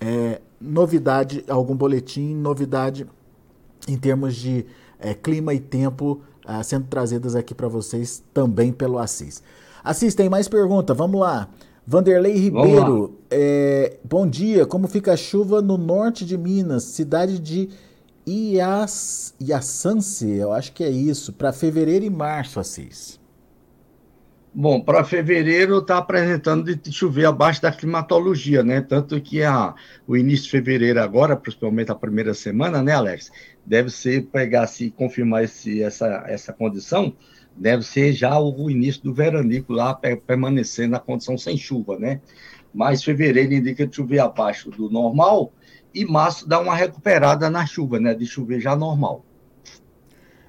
é, 0.00 0.40
novidade, 0.58 1.44
algum 1.48 1.76
boletim, 1.76 2.34
novidade 2.34 3.06
em 3.86 3.98
termos 3.98 4.36
de 4.36 4.64
é, 4.98 5.12
clima 5.12 5.52
e 5.52 5.60
tempo 5.60 6.22
é, 6.46 6.62
sendo 6.62 6.86
trazidas 6.86 7.34
aqui 7.34 7.54
para 7.54 7.68
vocês 7.68 8.22
também 8.32 8.72
pelo 8.72 8.98
Assis. 8.98 9.42
Assis, 9.82 10.14
tem 10.14 10.28
mais 10.28 10.48
pergunta? 10.48 10.92
Vamos 10.92 11.20
lá. 11.20 11.48
Vanderlei 11.86 12.36
Ribeiro, 12.36 13.18
é, 13.30 13.96
bom 14.04 14.26
dia. 14.26 14.66
Como 14.66 14.86
fica 14.86 15.12
a 15.12 15.16
chuva 15.16 15.62
no 15.62 15.76
norte 15.76 16.24
de 16.24 16.36
Minas, 16.36 16.84
cidade 16.84 17.38
de 17.38 17.68
Ias, 18.26 19.34
Iaçance, 19.40 20.28
eu 20.28 20.52
acho 20.52 20.72
que 20.72 20.84
é 20.84 20.90
isso, 20.90 21.32
para 21.32 21.52
fevereiro 21.52 22.04
e 22.04 22.10
março, 22.10 22.60
Assis? 22.60 23.18
Bom, 24.52 24.80
para 24.80 25.04
fevereiro 25.04 25.78
está 25.78 25.98
apresentando 25.98 26.74
de 26.74 26.92
chover 26.92 27.24
abaixo 27.24 27.62
da 27.62 27.72
climatologia, 27.72 28.64
né? 28.64 28.80
Tanto 28.80 29.20
que 29.20 29.42
a, 29.42 29.74
o 30.06 30.16
início 30.16 30.44
de 30.44 30.50
fevereiro 30.50 31.00
agora, 31.00 31.36
principalmente 31.36 31.90
a 31.90 31.94
primeira 31.94 32.34
semana, 32.34 32.82
né, 32.82 32.92
Alex? 32.92 33.30
Deve 33.64 33.90
ser 33.90 34.26
pegar, 34.26 34.66
se 34.66 34.90
confirmar 34.90 35.44
esse, 35.44 35.82
essa, 35.82 36.24
essa 36.26 36.52
condição, 36.52 37.14
deve 37.56 37.82
ser 37.82 38.12
já 38.12 38.38
o 38.38 38.70
início 38.70 39.02
do 39.02 39.12
veranico 39.12 39.72
lá, 39.72 39.94
permanecer 40.26 40.88
na 40.88 40.98
condição 40.98 41.36
sem 41.36 41.56
chuva, 41.56 41.98
né? 41.98 42.20
Mas 42.72 43.02
fevereiro 43.02 43.52
indica 43.52 43.86
de 43.86 43.94
chover 43.94 44.20
abaixo 44.20 44.70
do 44.70 44.88
normal 44.88 45.52
e 45.94 46.04
março 46.04 46.48
dá 46.48 46.60
uma 46.60 46.74
recuperada 46.74 47.50
na 47.50 47.66
chuva, 47.66 47.98
né? 47.98 48.14
De 48.14 48.26
chover 48.26 48.60
já 48.60 48.76
normal. 48.76 49.24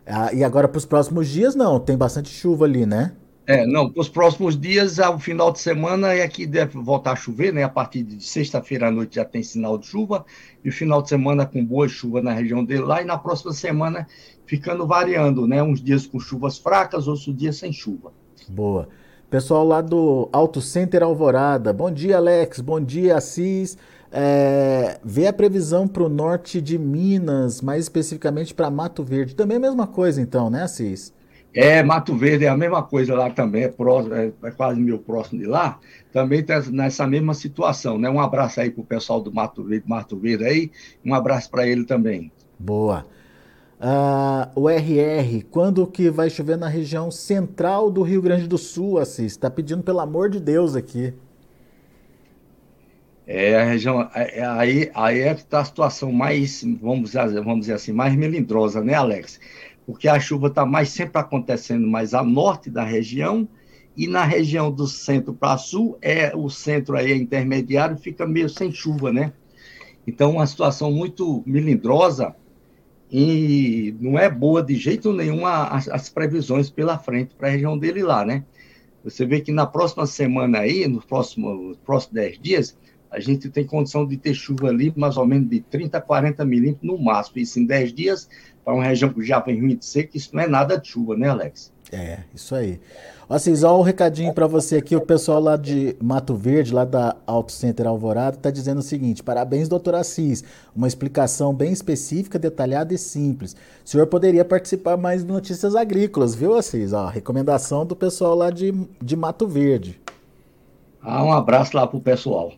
Ah, 0.06 0.34
e 0.34 0.44
agora 0.44 0.68
para 0.68 0.78
os 0.78 0.86
próximos 0.86 1.30
dias, 1.30 1.56
não, 1.56 1.80
tem 1.80 1.98
bastante 1.98 2.30
chuva 2.30 2.66
ali, 2.66 2.86
né? 2.86 3.14
É, 3.48 3.66
não, 3.66 3.90
para 3.90 4.02
os 4.02 4.08
próximos 4.08 4.60
dias, 4.60 5.00
ao 5.00 5.20
final 5.20 5.52
de 5.52 5.60
semana, 5.60 6.14
é 6.14 6.28
que 6.28 6.46
deve 6.46 6.80
voltar 6.80 7.14
a 7.14 7.16
chover, 7.16 7.52
né? 7.52 7.64
A 7.64 7.70
partir 7.70 8.04
de 8.04 8.24
sexta-feira 8.24 8.88
à 8.88 8.92
noite 8.92 9.16
já 9.16 9.26
tem 9.26 9.42
sinal 9.42 9.78
de 9.78 9.88
chuva, 9.88 10.26
e 10.64 10.70
o 10.70 10.72
final 10.72 11.02
de 11.02 11.10
semana 11.10 11.46
com 11.46 11.66
boa 11.66 11.88
chuva 11.88 12.22
na 12.22 12.34
região 12.34 12.64
dele 12.64 12.84
lá, 12.84 13.02
e 13.02 13.06
na 13.06 13.18
próxima 13.18 13.52
semana 13.52 14.08
ficando 14.52 14.86
variando, 14.86 15.48
né? 15.48 15.64
Uns 15.64 15.82
dias 15.82 16.06
com 16.06 16.20
chuvas 16.20 16.58
fracas, 16.58 17.08
outros 17.08 17.34
dias 17.38 17.56
sem 17.56 17.72
chuva. 17.72 18.12
Boa. 18.50 18.90
Pessoal 19.30 19.66
lá 19.66 19.80
do 19.80 20.28
Auto 20.34 20.60
Center 20.60 21.02
Alvorada, 21.04 21.72
bom 21.72 21.90
dia, 21.90 22.18
Alex, 22.18 22.60
bom 22.60 22.82
dia, 22.82 23.16
Assis. 23.16 23.78
É, 24.12 25.00
vê 25.06 25.28
a 25.28 25.32
previsão 25.32 25.88
para 25.88 26.04
o 26.04 26.10
norte 26.10 26.60
de 26.60 26.78
Minas, 26.78 27.62
mais 27.62 27.84
especificamente 27.84 28.54
para 28.54 28.70
Mato 28.70 29.06
Verde. 29.06 29.36
Também 29.36 29.56
é 29.56 29.58
a 29.58 29.62
mesma 29.62 29.88
coisa, 29.88 30.22
então, 30.22 30.50
né, 30.50 30.64
Assis? 30.64 31.14
É, 31.54 31.82
Mato 31.82 32.14
Verde 32.14 32.44
é 32.44 32.50
a 32.50 32.58
mesma 32.58 32.84
coisa 32.84 33.16
lá 33.16 33.30
também, 33.30 33.64
é, 33.64 33.68
próximo, 33.70 34.14
é, 34.14 34.34
é 34.44 34.52
quase 34.52 34.82
meio 34.82 35.00
próximo 35.00 35.40
de 35.40 35.48
lá, 35.48 35.80
também 36.12 36.42
está 36.42 36.60
nessa 36.70 37.08
mesma 37.08 37.34
situação, 37.34 37.98
né? 37.98 38.10
Um 38.10 38.20
abraço 38.20 38.60
aí 38.60 38.70
para 38.70 38.82
o 38.82 38.86
pessoal 38.86 39.22
do 39.22 39.34
Mato 39.34 39.64
Verde, 39.64 39.88
Mato 39.88 40.18
Verde 40.18 40.44
aí, 40.44 40.72
um 41.06 41.14
abraço 41.14 41.50
para 41.50 41.66
ele 41.66 41.86
também. 41.86 42.30
Boa. 42.60 43.06
Uh, 43.82 44.46
o 44.54 44.70
RR, 44.70 45.44
quando 45.50 45.88
que 45.88 46.12
vai 46.12 46.30
chover 46.30 46.56
na 46.56 46.68
região 46.68 47.10
central 47.10 47.90
do 47.90 48.04
Rio 48.04 48.22
Grande 48.22 48.48
do 48.48 48.56
Sul, 48.56 49.00
Assis? 49.00 49.32
Está 49.32 49.50
pedindo 49.50 49.82
pelo 49.82 50.00
amor 50.00 50.30
de 50.30 50.40
Deus 50.40 50.76
aqui. 50.76 51.16
É 53.26 53.60
a 53.60 53.64
região, 53.64 54.08
é, 54.14 54.38
é, 54.38 54.46
aí, 54.46 54.92
aí 54.94 55.22
é 55.22 55.32
está 55.32 55.62
a 55.62 55.66
situação 55.66 56.12
mais, 56.12 56.64
vamos 56.80 57.14
dizer, 57.14 57.42
vamos 57.42 57.62
dizer 57.62 57.74
assim, 57.74 57.92
mais 57.92 58.16
melindrosa, 58.16 58.84
né, 58.84 58.94
Alex? 58.94 59.40
Porque 59.84 60.08
a 60.08 60.20
chuva 60.20 60.50
está 60.50 60.64
mais 60.64 60.90
sempre 60.90 61.20
acontecendo 61.20 61.88
mais 61.88 62.14
a 62.14 62.22
norte 62.22 62.70
da 62.70 62.84
região 62.84 63.50
e 63.98 64.06
na 64.06 64.24
região 64.24 64.72
do 64.72 64.86
centro 64.86 65.34
para 65.34 65.58
sul, 65.58 65.98
é 66.04 66.36
o 66.36 66.52
centro 66.52 66.96
aí 66.96 67.12
é 67.12 67.16
intermediário, 67.16 67.98
fica 67.98 68.28
meio 68.28 68.48
sem 68.48 68.72
chuva, 68.72 69.12
né? 69.12 69.34
Então, 70.06 70.34
uma 70.34 70.46
situação 70.46 70.92
muito 70.92 71.42
melindrosa, 71.48 72.36
e 73.12 73.94
não 74.00 74.18
é 74.18 74.30
boa 74.30 74.64
de 74.64 74.76
jeito 74.76 75.12
nenhum 75.12 75.46
as, 75.46 75.90
as 75.90 76.08
previsões 76.08 76.70
pela 76.70 76.98
frente 76.98 77.36
para 77.36 77.50
a 77.50 77.52
região 77.52 77.78
dele 77.78 78.02
lá, 78.02 78.24
né? 78.24 78.46
Você 79.04 79.26
vê 79.26 79.42
que 79.42 79.52
na 79.52 79.66
próxima 79.66 80.06
semana 80.06 80.60
aí, 80.60 80.88
nos 80.88 81.04
próximos, 81.04 81.78
próximos 81.84 82.14
10 82.14 82.40
dias, 82.40 82.78
a 83.10 83.20
gente 83.20 83.50
tem 83.50 83.66
condição 83.66 84.08
de 84.08 84.16
ter 84.16 84.34
chuva 84.34 84.70
ali 84.70 84.94
mais 84.96 85.18
ou 85.18 85.26
menos 85.26 85.50
de 85.50 85.60
30 85.60 85.98
a 85.98 86.02
40 86.02 86.46
milímetros 86.46 86.84
no 86.84 86.98
máximo. 86.98 87.40
Isso 87.40 87.60
em 87.60 87.66
10 87.66 87.94
dias, 87.94 88.30
para 88.64 88.74
uma 88.74 88.86
região 88.86 89.12
que 89.12 89.22
já 89.24 89.40
vem 89.40 89.60
ruim 89.60 89.76
de 89.76 89.86
seco, 89.86 90.16
isso 90.16 90.34
não 90.34 90.44
é 90.44 90.48
nada 90.48 90.78
de 90.78 90.88
chuva, 90.88 91.18
né, 91.18 91.28
Alex? 91.28 91.74
É, 91.92 92.20
isso 92.34 92.56
aí. 92.56 92.80
Assis, 93.32 93.64
olha 93.64 93.76
um 93.76 93.82
recadinho 93.82 94.34
para 94.34 94.46
você 94.46 94.76
aqui. 94.76 94.94
O 94.94 95.00
pessoal 95.00 95.40
lá 95.40 95.56
de 95.56 95.96
Mato 96.02 96.36
Verde, 96.36 96.74
lá 96.74 96.84
da 96.84 97.16
Auto 97.26 97.54
Center 97.54 97.88
Alvorada, 97.88 98.36
está 98.36 98.52
dizendo 98.52 98.80
o 98.80 98.84
seguinte: 98.84 99.24
parabéns, 99.24 99.70
doutor 99.70 99.96
Assis. 99.96 100.44
Uma 100.76 100.86
explicação 100.86 101.54
bem 101.54 101.72
específica, 101.72 102.38
detalhada 102.38 102.94
e 102.94 102.98
simples. 102.98 103.56
O 103.86 103.90
senhor 103.90 104.06
poderia 104.08 104.44
participar 104.44 104.98
mais 104.98 105.24
de 105.24 105.32
notícias 105.32 105.78
agrícolas, 105.78 106.36
viu, 106.36 106.56
Assis? 106.56 106.92
Ó, 106.92 107.08
recomendação 107.08 107.86
do 107.86 107.96
pessoal 107.96 108.36
lá 108.36 108.50
de, 108.50 108.74
de 109.02 109.16
Mato 109.16 109.48
Verde. 109.48 109.98
Ah, 111.02 111.24
um 111.24 111.32
abraço 111.32 111.78
lá 111.78 111.88
pro 111.88 112.02
pessoal. 112.02 112.52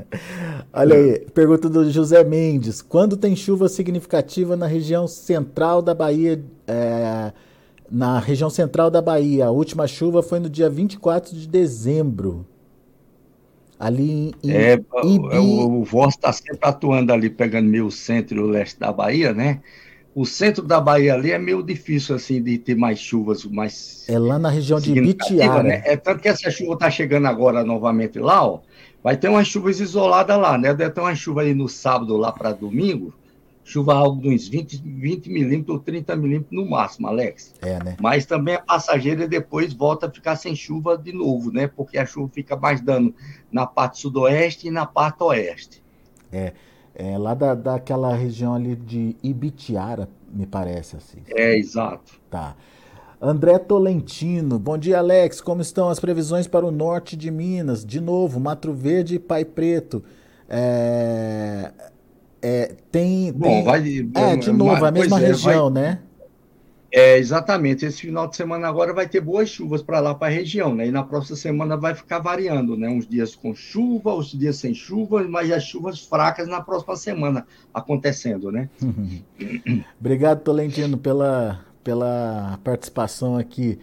Olha 0.70 0.96
aí, 0.96 1.20
pergunta 1.32 1.66
do 1.70 1.90
José 1.90 2.22
Mendes. 2.22 2.82
Quando 2.82 3.16
tem 3.16 3.34
chuva 3.34 3.70
significativa 3.70 4.54
na 4.54 4.66
região 4.66 5.08
central 5.08 5.80
da 5.80 5.94
Bahia, 5.94 6.44
é, 6.68 7.32
na 7.94 8.18
região 8.18 8.50
central 8.50 8.90
da 8.90 9.00
Bahia, 9.00 9.46
a 9.46 9.50
última 9.50 9.86
chuva 9.86 10.22
foi 10.22 10.40
no 10.40 10.50
dia 10.50 10.68
24 10.68 11.34
de 11.36 11.46
dezembro. 11.46 12.44
Ali 13.78 14.34
em, 14.42 14.50
é, 14.50 14.74
Ibi... 14.74 15.38
O, 15.38 15.80
o 15.80 15.84
Voz 15.84 16.14
está 16.14 16.32
sempre 16.32 16.58
atuando 16.62 17.12
ali, 17.12 17.30
pegando 17.30 17.68
meio 17.68 17.90
centro 17.90 18.36
e 18.36 18.40
o 18.40 18.46
leste 18.46 18.80
da 18.80 18.92
Bahia, 18.92 19.32
né? 19.32 19.60
o 20.14 20.24
centro 20.24 20.62
da 20.62 20.80
Bahia 20.80 21.14
ali 21.14 21.32
é 21.32 21.38
meio 21.38 21.62
difícil 21.62 22.14
assim 22.14 22.40
de 22.40 22.56
ter 22.56 22.76
mais 22.76 23.00
chuvas, 23.00 23.44
mais 23.44 24.04
é 24.08 24.18
lá 24.18 24.38
na 24.38 24.48
região 24.48 24.78
de 24.78 24.92
Bitiara. 24.92 25.62
Né? 25.62 25.82
É 25.84 25.96
tanto 25.96 26.20
que 26.20 26.28
essa 26.28 26.50
chuva 26.50 26.74
está 26.74 26.90
chegando 26.90 27.26
agora 27.26 27.64
novamente 27.64 28.18
lá, 28.18 28.46
ó. 28.46 28.60
Vai 29.02 29.16
ter 29.16 29.28
umas 29.28 29.48
chuvas 29.48 29.80
isoladas 29.80 30.38
lá, 30.38 30.56
né? 30.56 30.72
Deve 30.72 30.92
ter 30.92 31.00
uma 31.00 31.14
chuva 31.14 31.42
aí 31.42 31.52
no 31.52 31.68
sábado 31.68 32.16
lá 32.16 32.32
para 32.32 32.52
domingo, 32.52 33.12
chuva 33.64 33.94
algo 33.94 34.20
de 34.20 34.28
uns 34.28 34.46
20, 34.46 34.82
20 34.84 35.30
milímetros 35.30 35.76
ou 35.76 35.82
30 35.82 36.14
milímetros 36.14 36.52
no 36.52 36.68
máximo, 36.68 37.08
Alex. 37.08 37.54
É, 37.62 37.82
né? 37.82 37.96
Mas 38.00 38.26
também 38.26 38.54
é 38.54 38.58
passageira 38.58 39.26
depois 39.26 39.72
volta 39.72 40.06
a 40.06 40.10
ficar 40.10 40.36
sem 40.36 40.54
chuva 40.54 40.96
de 40.98 41.12
novo, 41.12 41.50
né? 41.50 41.66
Porque 41.66 41.98
a 41.98 42.04
chuva 42.04 42.30
fica 42.32 42.54
mais 42.54 42.82
dando 42.82 43.14
na 43.50 43.66
parte 43.66 43.98
sudoeste 43.98 44.68
e 44.68 44.70
na 44.70 44.84
parte 44.84 45.22
oeste. 45.22 45.82
É. 46.30 46.52
É 46.96 47.18
lá 47.18 47.34
da, 47.34 47.56
daquela 47.56 48.14
região 48.14 48.54
ali 48.54 48.76
de 48.76 49.16
Ibitiara, 49.20 50.08
me 50.32 50.46
parece 50.46 50.94
assim. 50.94 51.18
É, 51.28 51.56
exato. 51.56 52.20
Tá. 52.30 52.54
André 53.20 53.58
Tolentino, 53.58 54.60
bom 54.60 54.78
dia 54.78 54.98
Alex, 54.98 55.40
como 55.40 55.60
estão 55.60 55.88
as 55.88 55.98
previsões 55.98 56.46
para 56.46 56.64
o 56.64 56.70
norte 56.70 57.16
de 57.16 57.32
Minas? 57.32 57.84
De 57.84 58.00
novo, 58.00 58.38
Mato 58.38 58.72
Verde 58.72 59.16
e 59.16 59.18
Pai 59.18 59.44
Preto. 59.44 60.04
É, 60.48 61.72
é, 62.46 62.74
tem, 62.92 63.32
Bom, 63.32 63.48
tem... 63.48 63.64
vai. 63.64 64.32
É, 64.32 64.36
de 64.36 64.52
novo, 64.52 64.84
a 64.84 64.90
mesma 64.90 65.18
é, 65.18 65.28
região, 65.28 65.72
vai... 65.72 65.82
né? 65.82 65.98
É, 66.92 67.16
exatamente. 67.16 67.86
Esse 67.86 68.02
final 68.02 68.28
de 68.28 68.36
semana 68.36 68.68
agora 68.68 68.92
vai 68.92 69.08
ter 69.08 69.22
boas 69.22 69.48
chuvas 69.48 69.82
para 69.82 69.98
lá, 69.98 70.14
para 70.14 70.28
a 70.28 70.30
região, 70.30 70.74
né? 70.74 70.86
E 70.86 70.90
na 70.90 71.02
próxima 71.02 71.38
semana 71.38 71.74
vai 71.74 71.94
ficar 71.94 72.18
variando, 72.18 72.76
né? 72.76 72.86
Uns 72.86 73.08
dias 73.08 73.34
com 73.34 73.54
chuva, 73.54 74.14
uns 74.14 74.30
dias 74.30 74.56
sem 74.56 74.74
chuva, 74.74 75.24
mas 75.26 75.50
as 75.50 75.62
chuvas 75.62 76.00
fracas 76.00 76.46
na 76.46 76.60
próxima 76.60 76.96
semana 76.96 77.46
acontecendo, 77.72 78.52
né? 78.52 78.68
Obrigado, 79.98 80.42
Tolentino, 80.42 80.98
pela, 80.98 81.64
pela 81.82 82.60
participação 82.62 83.38
aqui. 83.38 83.78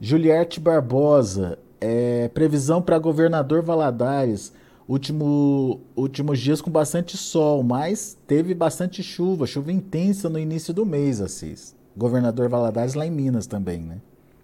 Juliette 0.00 0.60
Barbosa, 0.60 1.58
é, 1.80 2.28
previsão 2.28 2.80
para 2.80 2.96
governador 2.96 3.60
Valadares. 3.60 4.52
Último, 4.86 5.80
últimos 5.96 6.38
dias 6.38 6.60
com 6.60 6.70
bastante 6.70 7.16
sol, 7.16 7.62
mas 7.62 8.18
teve 8.26 8.54
bastante 8.54 9.02
chuva, 9.02 9.46
chuva 9.46 9.72
intensa 9.72 10.28
no 10.28 10.38
início 10.38 10.74
do 10.74 10.84
mês, 10.84 11.20
Assis 11.20 11.74
governador 11.96 12.48
Valadares 12.48 12.94
lá 12.94 13.06
em 13.06 13.10
Minas 13.10 13.46
também, 13.46 13.80
né? 13.80 13.98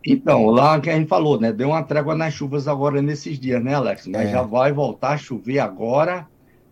Então, 0.07 0.47
lá 0.47 0.81
que 0.81 0.89
a 0.89 0.97
gente 0.97 1.09
falou, 1.09 1.39
né? 1.39 1.53
Deu 1.53 1.69
uma 1.69 1.83
trégua 1.83 2.15
nas 2.15 2.33
chuvas 2.33 2.67
agora 2.67 3.03
nesses 3.03 3.39
dias, 3.39 3.63
né, 3.63 3.75
Alex? 3.75 4.07
Mas 4.07 4.29
é. 4.29 4.33
já 4.33 4.43
vai 4.43 4.73
voltar 4.73 5.11
a 5.11 5.19
chover 5.19 5.59
agora, 5.59 6.27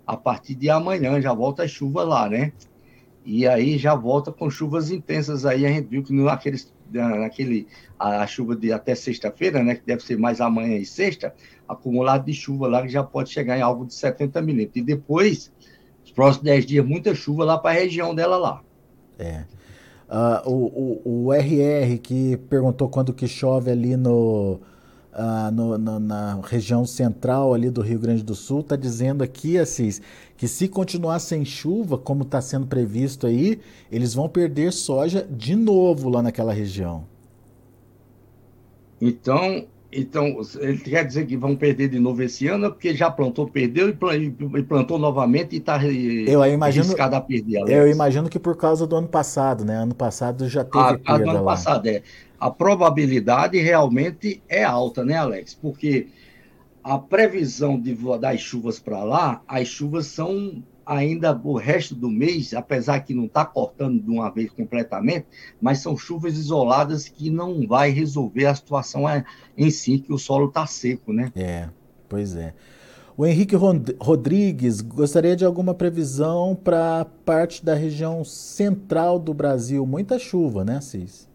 a 0.06 0.16
partir 0.16 0.54
de 0.54 0.70
amanhã, 0.70 1.20
já 1.20 1.34
volta 1.34 1.64
a 1.64 1.68
chuva 1.68 2.02
lá, 2.04 2.28
né? 2.28 2.52
E 3.24 3.46
aí 3.46 3.76
já 3.76 3.94
volta 3.94 4.32
com 4.32 4.48
chuvas 4.48 4.90
intensas 4.90 5.44
aí, 5.44 5.66
a 5.66 5.68
gente 5.68 5.88
viu 5.88 6.02
que 6.02 6.12
naqueles, 6.12 6.72
naquele, 6.90 7.66
a, 7.98 8.26
chuva 8.26 8.56
de 8.56 8.72
até 8.72 8.94
sexta-feira, 8.94 9.62
né? 9.62 9.74
Que 9.74 9.84
deve 9.84 10.02
ser 10.02 10.16
mais 10.18 10.40
amanhã 10.40 10.76
e 10.76 10.86
sexta, 10.86 11.34
acumulado 11.68 12.24
de 12.24 12.32
chuva 12.32 12.66
lá 12.66 12.82
que 12.82 12.88
já 12.88 13.02
pode 13.02 13.30
chegar 13.30 13.58
em 13.58 13.62
algo 13.62 13.84
de 13.84 13.94
70 13.94 14.40
milímetros. 14.40 14.76
E 14.76 14.82
depois, 14.82 15.52
os 16.04 16.10
próximos 16.10 16.44
10 16.44 16.66
dias, 16.66 16.86
muita 16.86 17.14
chuva 17.14 17.44
lá 17.44 17.58
para 17.58 17.70
a 17.70 17.80
região 17.80 18.14
dela 18.14 18.36
lá. 18.38 18.62
É. 19.18 19.44
Uh, 20.08 20.50
o, 20.50 21.02
o, 21.04 21.26
o, 21.26 21.34
RR 21.34 21.98
que 21.98 22.38
perguntou 22.48 22.88
quando 22.88 23.12
que 23.12 23.28
chove 23.28 23.70
ali 23.70 23.94
no, 23.94 24.58
no, 25.52 25.78
no, 25.78 25.98
na 25.98 26.40
região 26.42 26.84
central 26.84 27.54
ali 27.54 27.70
do 27.70 27.80
Rio 27.80 27.98
Grande 27.98 28.22
do 28.22 28.34
Sul, 28.34 28.60
está 28.60 28.76
dizendo 28.76 29.22
aqui, 29.24 29.58
Assis, 29.58 30.00
que 30.36 30.46
se 30.46 30.68
continuar 30.68 31.18
sem 31.18 31.44
chuva, 31.44 31.98
como 31.98 32.22
está 32.22 32.40
sendo 32.40 32.66
previsto 32.66 33.26
aí, 33.26 33.60
eles 33.90 34.14
vão 34.14 34.28
perder 34.28 34.72
soja 34.72 35.26
de 35.30 35.56
novo 35.56 36.08
lá 36.08 36.22
naquela 36.22 36.52
região. 36.52 37.04
Então, 39.00 39.66
então, 39.90 40.38
ele 40.60 40.78
quer 40.78 41.04
dizer 41.04 41.26
que 41.26 41.34
vão 41.34 41.56
perder 41.56 41.88
de 41.88 41.98
novo 41.98 42.22
esse 42.22 42.46
ano, 42.46 42.70
porque 42.70 42.94
já 42.94 43.10
plantou, 43.10 43.48
perdeu 43.48 43.88
e 43.88 44.62
plantou 44.62 44.98
novamente 44.98 45.54
e 45.54 45.58
está 45.58 45.82
eu 45.82 46.44
imagino, 46.44 46.84
arriscado 46.84 47.16
a 47.16 47.20
perder. 47.22 47.58
Alex. 47.58 47.72
Eu 47.72 47.88
imagino 47.90 48.28
que 48.28 48.38
por 48.38 48.54
causa 48.54 48.86
do 48.86 48.96
ano 48.96 49.08
passado, 49.08 49.64
né? 49.64 49.76
Ano 49.76 49.94
passado 49.94 50.46
já 50.46 50.62
teve 50.62 50.84
a, 50.84 50.98
perda 50.98 51.24
do 51.24 51.30
ano 51.30 51.44
lá. 51.44 51.52
passado, 51.52 51.86
é. 51.86 52.02
A 52.38 52.50
probabilidade 52.50 53.58
realmente 53.58 54.42
é 54.46 54.62
alta, 54.62 55.04
né, 55.04 55.16
Alex? 55.16 55.54
Porque 55.54 56.08
a 56.84 56.98
previsão 56.98 57.80
de, 57.80 57.96
das 58.20 58.40
chuvas 58.40 58.78
para 58.78 59.02
lá, 59.02 59.42
as 59.48 59.68
chuvas 59.68 60.06
são 60.06 60.62
ainda 60.88 61.38
o 61.44 61.56
resto 61.56 61.94
do 61.94 62.08
mês, 62.08 62.54
apesar 62.54 63.00
que 63.00 63.12
não 63.12 63.26
está 63.26 63.44
cortando 63.44 64.00
de 64.00 64.10
uma 64.10 64.30
vez 64.30 64.50
completamente, 64.50 65.26
mas 65.60 65.80
são 65.80 65.96
chuvas 65.96 66.36
isoladas 66.36 67.08
que 67.08 67.28
não 67.28 67.66
vai 67.66 67.90
resolver 67.90 68.46
a 68.46 68.54
situação 68.54 69.04
em 69.56 69.70
si, 69.70 69.98
que 69.98 70.12
o 70.12 70.18
solo 70.18 70.48
está 70.48 70.66
seco, 70.66 71.12
né? 71.12 71.30
É, 71.36 71.68
pois 72.08 72.34
é. 72.34 72.54
O 73.16 73.26
Henrique 73.26 73.56
Rodrigues 74.00 74.80
gostaria 74.80 75.34
de 75.34 75.44
alguma 75.44 75.74
previsão 75.74 76.54
para 76.54 77.04
parte 77.24 77.64
da 77.64 77.74
região 77.74 78.24
central 78.24 79.18
do 79.18 79.34
Brasil. 79.34 79.84
Muita 79.84 80.20
chuva, 80.20 80.64
né, 80.64 80.80
Cis? 80.80 81.28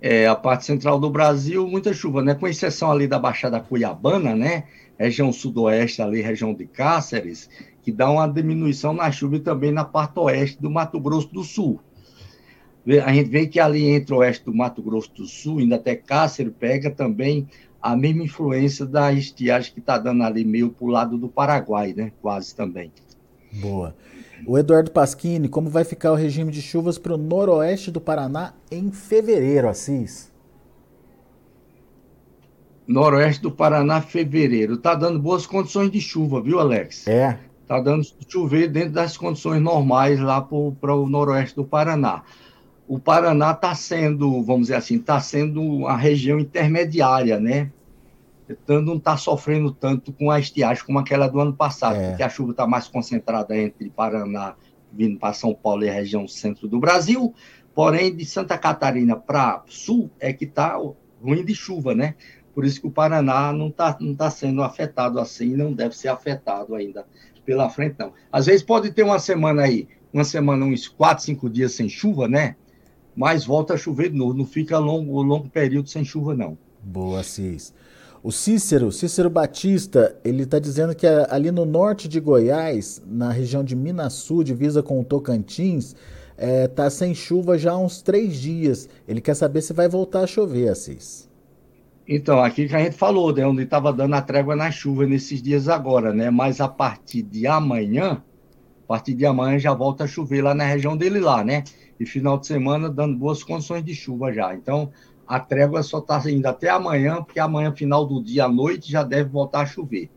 É, 0.00 0.28
a 0.28 0.36
parte 0.36 0.64
central 0.64 0.98
do 0.98 1.10
Brasil, 1.10 1.66
muita 1.66 1.92
chuva, 1.92 2.22
né? 2.22 2.36
Com 2.36 2.46
exceção 2.46 2.90
ali 2.90 3.08
da 3.08 3.18
Baixada 3.18 3.60
Cuiabana, 3.60 4.34
né? 4.34 4.64
Região 4.96 5.32
sudoeste 5.32 6.00
ali, 6.00 6.22
região 6.22 6.54
de 6.54 6.66
Cáceres, 6.66 7.50
que 7.90 7.96
dá 7.96 8.08
uma 8.08 8.26
diminuição 8.28 8.92
na 8.92 9.10
chuva 9.10 9.36
e 9.36 9.40
também 9.40 9.72
na 9.72 9.84
parte 9.84 10.18
oeste 10.20 10.62
do 10.62 10.70
Mato 10.70 11.00
Grosso 11.00 11.28
do 11.32 11.42
Sul. 11.42 11.80
A 13.04 13.12
gente 13.12 13.28
vê 13.28 13.46
que 13.46 13.58
ali 13.58 13.84
entre 13.90 14.14
o 14.14 14.18
oeste 14.18 14.44
do 14.44 14.54
Mato 14.54 14.80
Grosso 14.80 15.12
do 15.12 15.26
Sul, 15.26 15.58
ainda 15.58 15.76
até 15.76 15.96
Cáceres, 15.96 16.52
pega 16.58 16.90
também 16.90 17.48
a 17.82 17.96
mesma 17.96 18.22
influência 18.22 18.86
da 18.86 19.12
estiagem 19.12 19.72
que 19.72 19.80
está 19.80 19.98
dando 19.98 20.22
ali 20.22 20.44
meio 20.44 20.70
para 20.70 20.84
o 20.84 20.88
lado 20.88 21.18
do 21.18 21.28
Paraguai, 21.28 21.92
né? 21.94 22.12
Quase 22.22 22.54
também. 22.54 22.92
Boa. 23.54 23.94
O 24.46 24.56
Eduardo 24.56 24.90
Pasquini, 24.90 25.48
como 25.48 25.68
vai 25.68 25.84
ficar 25.84 26.12
o 26.12 26.14
regime 26.14 26.52
de 26.52 26.62
chuvas 26.62 26.96
para 26.96 27.14
o 27.14 27.18
noroeste 27.18 27.90
do 27.90 28.00
Paraná 28.00 28.54
em 28.70 28.90
fevereiro, 28.90 29.68
Assis? 29.68 30.32
Noroeste 32.86 33.42
do 33.42 33.50
Paraná, 33.50 34.00
fevereiro. 34.00 34.74
Está 34.74 34.94
dando 34.94 35.18
boas 35.18 35.46
condições 35.46 35.90
de 35.90 36.00
chuva, 36.00 36.40
viu, 36.40 36.58
Alex? 36.58 37.06
É 37.06 37.49
está 37.70 37.78
dando 37.78 38.04
chover 38.28 38.68
dentro 38.68 38.90
das 38.90 39.16
condições 39.16 39.62
normais 39.62 40.18
lá 40.18 40.42
para 40.42 40.96
o 40.96 41.08
noroeste 41.08 41.54
do 41.54 41.64
Paraná. 41.64 42.24
O 42.88 42.98
Paraná 42.98 43.52
está 43.52 43.72
sendo, 43.76 44.42
vamos 44.42 44.62
dizer 44.62 44.74
assim, 44.74 44.96
está 44.96 45.20
sendo 45.20 45.86
a 45.86 45.96
região 45.96 46.40
intermediária, 46.40 47.38
né? 47.38 47.70
Então 48.48 48.82
não 48.82 48.96
está 48.96 49.16
sofrendo 49.16 49.70
tanto 49.70 50.12
com 50.12 50.28
a 50.32 50.40
estiagem 50.40 50.84
como 50.84 50.98
aquela 50.98 51.28
do 51.28 51.38
ano 51.38 51.52
passado, 51.52 51.94
é. 51.94 52.08
porque 52.08 52.24
a 52.24 52.28
chuva 52.28 52.50
está 52.50 52.66
mais 52.66 52.88
concentrada 52.88 53.56
entre 53.56 53.88
Paraná, 53.88 54.56
vindo 54.92 55.16
para 55.20 55.32
São 55.32 55.54
Paulo 55.54 55.84
e 55.84 55.88
a 55.88 55.92
região 55.92 56.26
centro 56.26 56.66
do 56.66 56.80
Brasil, 56.80 57.32
porém 57.72 58.12
de 58.12 58.24
Santa 58.24 58.58
Catarina 58.58 59.14
para 59.14 59.62
sul 59.68 60.10
é 60.18 60.32
que 60.32 60.44
está 60.44 60.76
ruim 61.22 61.44
de 61.44 61.54
chuva, 61.54 61.94
né? 61.94 62.16
Por 62.52 62.64
isso 62.64 62.80
que 62.80 62.88
o 62.88 62.90
Paraná 62.90 63.52
não 63.52 63.68
está 63.68 63.96
não 64.00 64.12
tá 64.12 64.28
sendo 64.28 64.60
afetado 64.60 65.20
assim, 65.20 65.54
não 65.54 65.72
deve 65.72 65.96
ser 65.96 66.08
afetado 66.08 66.74
ainda 66.74 67.06
pela 67.44 67.68
frente, 67.68 67.96
não. 67.98 68.12
Às 68.30 68.46
vezes 68.46 68.62
pode 68.62 68.90
ter 68.90 69.02
uma 69.02 69.18
semana 69.18 69.62
aí 69.62 69.88
uma 70.12 70.24
semana, 70.24 70.64
uns 70.66 70.88
quatro, 70.88 71.24
cinco 71.24 71.48
dias 71.48 71.72
sem 71.72 71.88
chuva, 71.88 72.28
né? 72.28 72.56
Mas 73.14 73.44
volta 73.44 73.74
a 73.74 73.76
chover 73.76 74.10
de 74.10 74.16
novo, 74.16 74.34
não 74.34 74.46
fica 74.46 74.78
longo, 74.78 75.20
longo 75.22 75.48
período 75.48 75.88
sem 75.88 76.04
chuva, 76.04 76.34
não. 76.34 76.56
Boa, 76.82 77.22
Cis. 77.22 77.72
O 78.22 78.30
Cícero, 78.30 78.92
Cícero 78.92 79.30
Batista, 79.30 80.16
ele 80.22 80.42
está 80.42 80.58
dizendo 80.58 80.94
que 80.94 81.06
ali 81.06 81.50
no 81.50 81.64
norte 81.64 82.06
de 82.06 82.20
Goiás, 82.20 83.02
na 83.06 83.30
região 83.30 83.64
de 83.64 83.74
Minas 83.74 84.12
Sul, 84.14 84.44
divisa 84.44 84.82
com 84.82 85.00
o 85.00 85.04
Tocantins, 85.04 85.94
está 86.36 86.46
é, 86.46 86.68
tá 86.68 86.90
sem 86.90 87.14
chuva 87.14 87.56
já 87.56 87.72
há 87.72 87.78
uns 87.78 88.02
três 88.02 88.36
dias. 88.36 88.88
Ele 89.08 89.20
quer 89.20 89.34
saber 89.34 89.62
se 89.62 89.72
vai 89.72 89.88
voltar 89.88 90.20
a 90.20 90.26
chover, 90.26 90.68
Assis. 90.68 91.29
Então, 92.12 92.42
aqui 92.42 92.66
que 92.66 92.74
a 92.74 92.80
gente 92.80 92.96
falou, 92.96 93.32
né, 93.32 93.46
onde 93.46 93.62
estava 93.62 93.92
dando 93.92 94.14
a 94.14 94.20
trégua 94.20 94.56
na 94.56 94.68
chuva 94.68 95.06
nesses 95.06 95.40
dias 95.40 95.68
agora, 95.68 96.12
né? 96.12 96.28
Mas 96.28 96.60
a 96.60 96.66
partir 96.66 97.22
de 97.22 97.46
amanhã, 97.46 98.20
a 98.84 98.88
partir 98.88 99.14
de 99.14 99.24
amanhã 99.24 99.56
já 99.60 99.72
volta 99.72 100.02
a 100.02 100.06
chover 100.08 100.42
lá 100.42 100.52
na 100.52 100.64
região 100.64 100.96
dele 100.96 101.20
lá, 101.20 101.44
né? 101.44 101.62
E 102.00 102.04
final 102.04 102.36
de 102.36 102.48
semana 102.48 102.90
dando 102.90 103.16
boas 103.16 103.44
condições 103.44 103.84
de 103.84 103.94
chuva 103.94 104.32
já. 104.32 104.52
Então, 104.52 104.90
a 105.24 105.38
trégua 105.38 105.84
só 105.84 105.98
está 105.98 106.20
indo 106.28 106.46
até 106.46 106.68
amanhã, 106.68 107.22
porque 107.22 107.38
amanhã, 107.38 107.72
final 107.72 108.04
do 108.04 108.20
dia 108.20 108.46
à 108.46 108.48
noite, 108.48 108.90
já 108.90 109.04
deve 109.04 109.30
voltar 109.30 109.60
a 109.60 109.66
chover. 109.66 110.10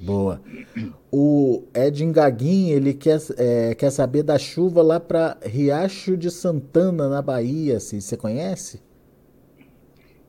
Boa. 0.00 0.40
O 1.12 1.64
Edin 1.74 2.10
Gaguin, 2.10 2.70
ele 2.70 2.94
quer, 2.94 3.20
é, 3.36 3.74
quer 3.74 3.90
saber 3.90 4.22
da 4.22 4.38
chuva 4.38 4.80
lá 4.80 4.98
para 4.98 5.36
Riacho 5.44 6.16
de 6.16 6.30
Santana, 6.30 7.06
na 7.10 7.20
Bahia. 7.20 7.76
Assim, 7.76 8.00
você 8.00 8.16
conhece? 8.16 8.80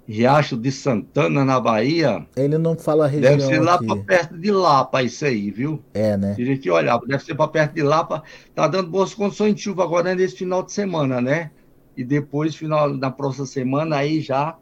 Riacho 0.08 0.56
de 0.56 0.72
Santana, 0.72 1.44
na 1.44 1.60
Bahia. 1.60 2.26
Ele 2.36 2.58
não 2.58 2.78
fala 2.78 3.06
a 3.06 3.08
região. 3.08 3.38
Deve 3.38 3.44
ser 3.44 3.60
lá 3.60 3.78
para 3.78 3.96
perto 4.04 4.38
de 4.38 4.52
Lapa, 4.52 5.02
isso 5.02 5.26
aí, 5.26 5.50
viu? 5.50 5.82
É, 5.94 6.16
né? 6.16 6.36
Teria 6.36 6.58
que 6.58 6.70
olhar, 6.70 7.00
deve 7.08 7.24
ser 7.24 7.36
para 7.36 7.48
perto 7.48 7.74
de 7.74 7.82
Lapa. 7.82 8.24
Tá 8.54 8.68
dando 8.68 8.90
boas 8.90 9.14
condições 9.14 9.56
de 9.56 9.62
chuva 9.62 9.84
agora 9.84 10.14
nesse 10.14 10.38
final 10.38 10.62
de 10.62 10.72
semana, 10.72 11.20
né? 11.20 11.50
e 11.98 12.04
depois, 12.04 12.56
final 12.56 12.98
da 12.98 13.10
próxima 13.10 13.46
semana, 13.46 13.98
aí 13.98 14.20
já 14.20 14.58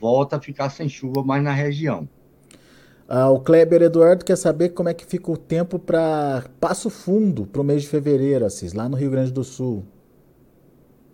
volta 0.00 0.36
a 0.36 0.40
ficar 0.40 0.70
sem 0.70 0.88
chuva 0.88 1.22
mais 1.22 1.42
na 1.42 1.52
região. 1.52 2.08
Ah, 3.08 3.30
o 3.30 3.40
Kleber 3.40 3.82
Eduardo 3.82 4.24
quer 4.24 4.36
saber 4.36 4.70
como 4.70 4.88
é 4.88 4.94
que 4.94 5.06
fica 5.06 5.30
o 5.30 5.36
tempo 5.36 5.78
para 5.78 6.44
Passo 6.58 6.90
Fundo 6.90 7.46
para 7.46 7.60
o 7.60 7.64
mês 7.64 7.82
de 7.82 7.88
fevereiro, 7.88 8.44
Assis, 8.44 8.72
lá 8.72 8.88
no 8.88 8.96
Rio 8.96 9.10
Grande 9.10 9.32
do 9.32 9.44
Sul. 9.44 9.84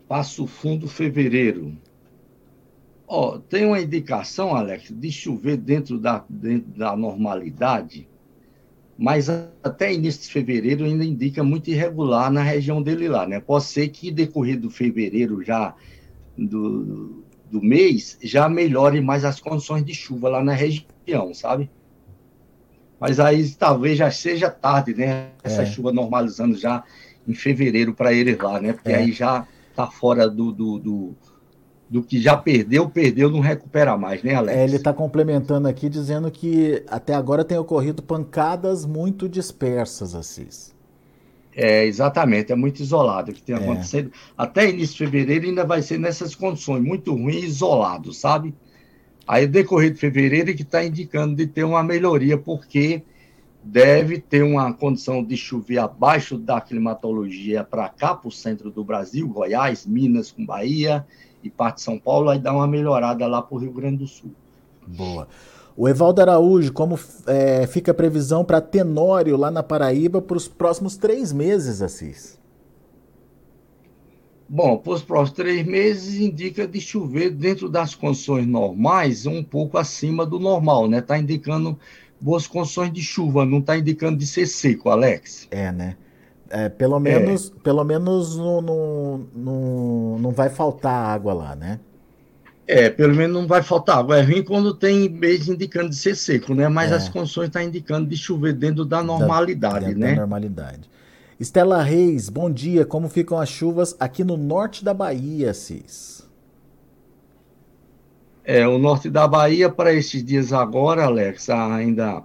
Passo 0.09 0.47
Fundo, 0.47 0.89
fevereiro. 0.89 1.77
Ó, 3.07 3.39
tem 3.39 3.67
uma 3.67 3.81
indicação, 3.81 4.55
Alex, 4.55 4.91
de 4.91 5.13
chover 5.13 5.57
dentro 5.57 5.99
da, 5.99 6.25
dentro 6.29 6.71
da 6.71 6.97
normalidade 6.97 8.09
mas 9.03 9.29
até 9.29 9.93
início 9.93 10.23
de 10.23 10.29
fevereiro 10.29 10.85
ainda 10.85 11.05
indica 11.05 11.43
muito 11.43 11.69
irregular 11.69 12.31
na 12.31 12.41
região 12.41 12.81
dele 12.81 13.09
lá, 13.09 13.27
né? 13.27 13.41
Pode 13.41 13.65
ser 13.65 13.89
que 13.89 14.13
decorrido 14.13 14.71
fevereiro 14.71 15.43
já 15.43 15.75
do, 16.39 17.25
do 17.51 17.61
mês 17.61 18.17
já 18.23 18.49
melhore 18.49 19.01
mais 19.01 19.25
as 19.25 19.41
condições 19.41 19.85
de 19.85 19.93
chuva 19.93 20.29
lá 20.29 20.45
na 20.45 20.53
região, 20.53 21.35
sabe? 21.35 21.69
Mas 23.01 23.19
aí 23.19 23.49
talvez 23.51 23.99
já 23.99 24.11
seja 24.11 24.49
tarde, 24.49 24.95
né? 24.95 25.31
Essa 25.43 25.63
é. 25.63 25.67
chuva 25.67 25.93
normalizando 25.93 26.57
já 26.57 26.85
em 27.27 27.35
fevereiro 27.35 27.95
para 27.95 28.13
eles 28.13 28.39
lá, 28.39 28.61
né? 28.61 28.73
Porque 28.73 28.93
é. 28.93 28.97
aí 28.97 29.11
já 29.11 29.47
tá 29.75 29.87
fora 29.87 30.29
do, 30.29 30.53
do, 30.53 30.79
do 30.79 31.17
do 31.93 32.03
que 32.03 32.19
já 32.19 32.35
perdeu, 32.35 32.89
perdeu, 32.89 33.29
não 33.29 33.41
recupera 33.41 33.99
mais, 33.99 34.23
né, 34.23 34.35
Alex? 34.35 34.59
É, 34.59 34.65
ele 34.65 34.77
está 34.77 34.95
complementando 34.95 35.69
aqui 35.69 35.91
dizendo 35.91 36.31
que 36.31 36.83
até 36.89 37.13
agora 37.13 37.45
tem 37.45 37.59
ocorrido 37.59 38.03
pancadas 38.03 38.87
muito 38.87 39.29
dispersas, 39.29 40.15
Assis. 40.15 40.75
É, 41.55 41.85
exatamente, 41.85 42.51
é 42.51 42.57
muito 42.57 42.81
isolado 42.81 43.31
que 43.35 43.43
tem 43.43 43.55
é. 43.55 43.59
acontecido. 43.59 44.11
Até 44.39 44.71
início 44.71 45.05
de 45.05 45.05
fevereiro 45.05 45.45
ainda 45.45 45.67
vai 45.67 45.83
ser 45.83 45.99
nessas 45.99 46.35
condições, 46.35 46.83
muito 46.83 47.13
ruim 47.13 47.35
e 47.35 47.45
isolado, 47.45 48.11
sabe? 48.15 48.55
Aí, 49.29 49.47
decorrer 49.47 49.93
de 49.93 49.99
fevereiro, 49.99 50.49
é 50.49 50.55
que 50.55 50.63
está 50.63 50.83
indicando 50.83 51.37
de 51.37 51.47
ter 51.47 51.63
uma 51.63 51.83
melhoria, 51.83 52.39
porque 52.39 53.03
deve 53.63 54.19
ter 54.19 54.43
uma 54.43 54.73
condição 54.73 55.23
de 55.23 55.37
chover 55.37 55.77
abaixo 55.77 56.39
da 56.39 56.59
climatologia 56.59 57.63
para 57.63 57.87
cá, 57.91 58.15
para 58.15 58.29
o 58.29 58.33
centro 58.33 58.71
do 58.71 58.83
Brasil, 58.83 59.29
Goiás, 59.29 59.85
Minas 59.85 60.33
com 60.33 60.47
Bahia 60.47 61.07
e 61.43 61.51
parte 61.51 61.77
de 61.77 61.83
São 61.83 61.99
Paulo, 61.99 62.29
aí 62.29 62.39
dá 62.39 62.53
uma 62.53 62.67
melhorada 62.67 63.27
lá 63.27 63.43
para 63.43 63.55
o 63.55 63.59
Rio 63.59 63.73
Grande 63.73 63.99
do 63.99 64.07
Sul. 64.07 64.31
Boa. 64.87 65.29
O 65.77 65.89
Evaldo 65.89 66.21
Araújo, 66.21 66.73
como 66.73 66.99
é, 67.27 67.67
fica 67.67 67.93
a 67.93 67.95
previsão 67.95 68.45
para 68.45 68.61
Tenório 68.61 69.37
lá 69.37 69.51
na 69.51 69.63
Paraíba 69.63 70.21
para 70.21 70.37
os 70.37 70.47
próximos 70.47 70.97
três 70.97 71.33
meses, 71.33 71.81
Assis? 71.81 72.39
Bom, 74.47 74.77
para 74.77 74.93
os 74.93 75.03
próximos 75.03 75.33
três 75.33 75.67
meses 75.67 76.21
indica 76.21 76.69
de 76.69 76.79
chover 76.79 77.31
dentro 77.31 77.71
das 77.71 77.95
condições 77.95 78.47
normais, 78.47 79.25
um 79.25 79.43
pouco 79.43 79.79
acima 79.79 80.27
do 80.27 80.39
normal, 80.39 80.87
né? 80.87 80.99
Está 80.99 81.19
indicando 81.19 81.79
boas 82.21 82.47
condições 82.47 82.93
de 82.93 83.01
chuva, 83.01 83.47
não 83.47 83.59
está 83.59 83.79
indicando 83.79 84.19
de 84.19 84.27
ser 84.27 84.47
seco, 84.47 84.91
Alex. 84.91 85.49
É, 85.51 85.73
né? 85.73 85.97
É, 86.55 86.69
pelo 86.69 87.01
menos, 87.01 87.51
é. 87.51 87.61
pelo 87.63 87.83
menos 87.83 88.37
não, 88.37 88.61
não, 88.61 89.27
não, 89.35 90.19
não 90.19 90.31
vai 90.33 90.51
faltar 90.51 90.93
água 90.93 91.33
lá, 91.33 91.57
né? 91.57 91.81
É, 92.67 92.91
pelo 92.91 93.15
menos 93.15 93.35
não 93.35 93.47
vai 93.47 93.63
faltar 93.63 94.01
água. 94.01 94.19
É 94.19 94.23
ruim 94.23 94.45
quando 94.45 94.75
tem 94.75 95.09
mês 95.09 95.49
indicando 95.49 95.89
de 95.89 95.97
ser 95.97 96.15
seco, 96.15 96.53
né? 96.53 96.69
Mas 96.69 96.93
é. 96.93 96.97
as 96.97 97.09
condições 97.09 97.47
estão 97.47 97.63
tá 97.63 97.67
indicando 97.67 98.07
de 98.07 98.19
chover 98.19 98.53
dentro 98.53 98.85
da 98.85 99.03
normalidade, 99.03 99.95
da, 99.95 99.99
né? 99.99 100.11
Da 100.11 100.21
normalidade. 100.21 100.91
Estela 101.41 101.83
Reis, 101.83 102.29
bom 102.29 102.51
dia. 102.51 102.85
Como 102.85 103.09
ficam 103.09 103.41
as 103.41 103.49
chuvas 103.49 103.97
aqui 103.99 104.23
no 104.23 104.37
norte 104.37 104.85
da 104.85 104.93
Bahia, 104.93 105.55
Cis? 105.55 106.29
É, 108.45 108.69
o 108.69 108.77
norte 108.77 109.09
da 109.09 109.27
Bahia, 109.27 109.71
para 109.71 109.95
esses 109.95 110.23
dias 110.23 110.53
agora, 110.53 111.05
Alex, 111.07 111.49
ainda 111.49 112.23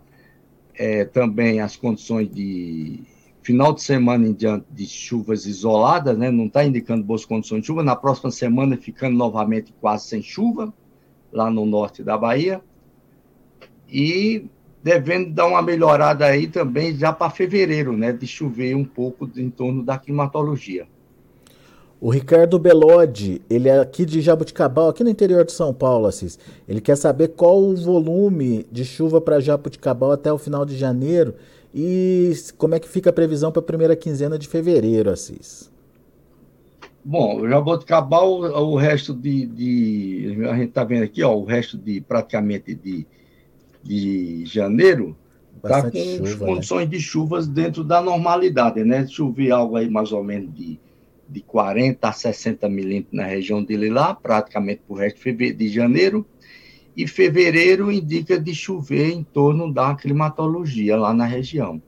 é, 0.75 1.05
também 1.05 1.61
as 1.61 1.77
condições 1.77 2.29
de 2.29 3.03
final 3.47 3.71
de 3.71 3.81
semana 3.81 4.27
em 4.27 4.33
diante 4.33 4.65
de 4.69 4.85
chuvas 4.85 5.45
isoladas, 5.45 6.17
né? 6.17 6.29
não 6.29 6.47
está 6.47 6.65
indicando 6.65 7.01
boas 7.01 7.23
condições 7.23 7.61
de 7.61 7.67
chuva. 7.67 7.81
Na 7.81 7.95
próxima 7.95 8.29
semana, 8.29 8.75
ficando 8.75 9.15
novamente 9.15 9.73
quase 9.79 10.05
sem 10.05 10.21
chuva, 10.21 10.73
lá 11.31 11.49
no 11.49 11.65
norte 11.65 12.03
da 12.03 12.17
Bahia. 12.17 12.59
E 13.89 14.47
devendo 14.83 15.33
dar 15.33 15.45
uma 15.45 15.61
melhorada 15.61 16.25
aí 16.25 16.45
também 16.45 16.93
já 16.93 17.13
para 17.13 17.31
fevereiro, 17.31 17.95
né? 17.95 18.11
De 18.11 18.27
chover 18.27 18.75
um 18.75 18.83
pouco 18.83 19.29
em 19.37 19.49
torno 19.49 19.81
da 19.81 19.97
climatologia. 19.97 20.85
O 22.01 22.09
Ricardo 22.09 22.59
Belodi, 22.59 23.41
ele 23.49 23.69
é 23.69 23.79
aqui 23.79 24.05
de 24.05 24.19
Jabuticabal, 24.19 24.89
aqui 24.89 25.05
no 25.05 25.09
interior 25.09 25.45
de 25.45 25.53
São 25.53 25.73
Paulo, 25.73 26.05
Assis. 26.05 26.37
Ele 26.67 26.81
quer 26.81 26.97
saber 26.97 27.29
qual 27.29 27.57
o 27.63 27.77
volume 27.77 28.67
de 28.69 28.83
chuva 28.83 29.21
para 29.21 29.39
Jabuticabal 29.39 30.11
até 30.11 30.31
o 30.33 30.37
final 30.37 30.65
de 30.65 30.75
janeiro 30.75 31.33
e 31.73 32.31
como 32.57 32.75
é 32.75 32.79
que 32.79 32.87
fica 32.87 33.09
a 33.09 33.13
previsão 33.13 33.51
para 33.51 33.59
a 33.59 33.65
primeira 33.65 33.95
quinzena 33.95 34.37
de 34.37 34.47
fevereiro, 34.47 35.09
Assis? 35.09 35.71
Bom, 37.03 37.47
Jaboticabal, 37.47 38.41
o 38.41 38.75
resto 38.75 39.13
de, 39.13 39.45
de 39.45 40.45
a 40.49 40.55
gente 40.55 40.69
está 40.69 40.83
vendo 40.83 41.03
aqui, 41.03 41.23
ó, 41.23 41.33
o 41.33 41.45
resto 41.45 41.77
de 41.77 42.01
praticamente 42.01 42.75
de, 42.75 43.07
de 43.81 44.45
janeiro 44.45 45.15
está 45.55 45.89
com 45.89 45.97
chuva, 45.97 46.45
né? 46.45 46.53
condições 46.53 46.85
né? 46.85 46.91
de 46.91 46.99
chuvas 46.99 47.47
dentro 47.47 47.83
da 47.83 48.01
normalidade, 48.01 48.83
né? 48.83 49.07
Chover 49.07 49.51
algo 49.51 49.77
aí 49.77 49.89
mais 49.89 50.11
ou 50.11 50.21
menos 50.21 50.53
de, 50.53 50.77
de 51.29 51.41
40 51.41 52.07
a 52.07 52.11
60 52.11 52.67
milímetros 52.67 53.13
na 53.13 53.25
região 53.25 53.63
dele 53.63 53.89
lá, 53.89 54.13
praticamente 54.13 54.81
para 54.85 54.93
o 54.93 54.97
resto 54.97 55.19
de 55.33 55.69
janeiro 55.69 56.25
e 56.97 57.07
fevereiro 57.07 57.91
indica 57.91 58.39
de 58.39 58.55
chover 58.55 59.11
em 59.11 59.23
torno 59.23 59.71
da 59.71 59.93
climatologia 59.93 60.97
lá 60.97 61.13
na 61.13 61.25
região. 61.25 61.79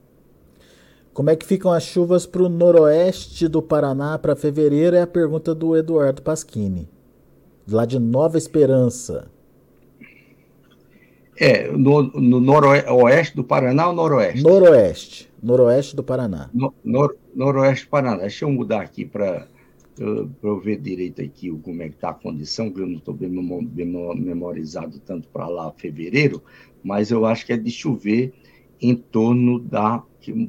Como 1.12 1.28
é 1.28 1.34
que 1.34 1.44
ficam 1.44 1.72
as 1.72 1.82
chuvas 1.82 2.24
para 2.24 2.44
o 2.44 2.48
noroeste 2.48 3.48
do 3.48 3.60
Paraná 3.60 4.16
para 4.16 4.36
fevereiro? 4.36 4.94
É 4.94 5.02
a 5.02 5.06
pergunta 5.08 5.52
do 5.52 5.76
Eduardo 5.76 6.22
Pasquini, 6.22 6.88
lá 7.68 7.84
de 7.84 7.98
Nova 7.98 8.38
Esperança. 8.38 9.28
É, 11.36 11.72
no, 11.72 12.02
no 12.02 12.38
noroeste 12.38 13.34
do 13.34 13.42
Paraná 13.42 13.88
ou 13.88 13.94
noroeste? 13.94 14.44
Noroeste. 14.44 15.32
Noroeste 15.42 15.96
do 15.96 16.04
Paraná. 16.04 16.50
No, 16.54 16.72
nor, 16.84 17.16
noroeste 17.34 17.86
do 17.86 17.90
Paraná. 17.90 18.16
Deixa 18.18 18.44
eu 18.44 18.50
mudar 18.50 18.82
aqui 18.82 19.04
para 19.04 19.48
para 20.00 20.48
eu 20.48 20.58
ver 20.58 20.80
direito 20.80 21.20
aqui 21.20 21.50
como 21.62 21.82
é 21.82 21.88
que 21.88 21.96
está 21.96 22.08
a 22.08 22.14
condição, 22.14 22.70
que 22.70 22.80
eu 22.80 22.86
não 22.86 22.96
estou 22.96 23.12
bem 23.12 23.28
memorizado 23.28 24.98
tanto 25.00 25.28
para 25.28 25.46
lá 25.46 25.70
fevereiro, 25.76 26.42
mas 26.82 27.10
eu 27.10 27.26
acho 27.26 27.44
que 27.44 27.52
é 27.52 27.56
de 27.58 27.70
chover 27.70 28.32
em 28.80 28.94
torno 28.94 29.58
da 29.58 30.02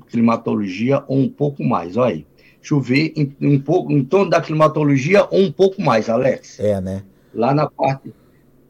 climatologia 0.10 1.04
ou 1.06 1.18
um 1.18 1.30
pouco 1.30 1.64
mais, 1.64 1.98
olha 1.98 2.16
aí. 2.16 2.28
Chover 2.62 3.12
em, 3.16 3.36
um 3.42 3.60
pouco, 3.60 3.92
em 3.92 4.06
torno 4.06 4.30
da 4.30 4.40
climatologia 4.40 5.28
ou 5.30 5.42
um 5.42 5.52
pouco 5.52 5.82
mais, 5.82 6.10
Alex. 6.10 6.60
É, 6.60 6.80
né? 6.80 7.04
Lá 7.34 7.54
na 7.54 7.68
parte 7.68 8.14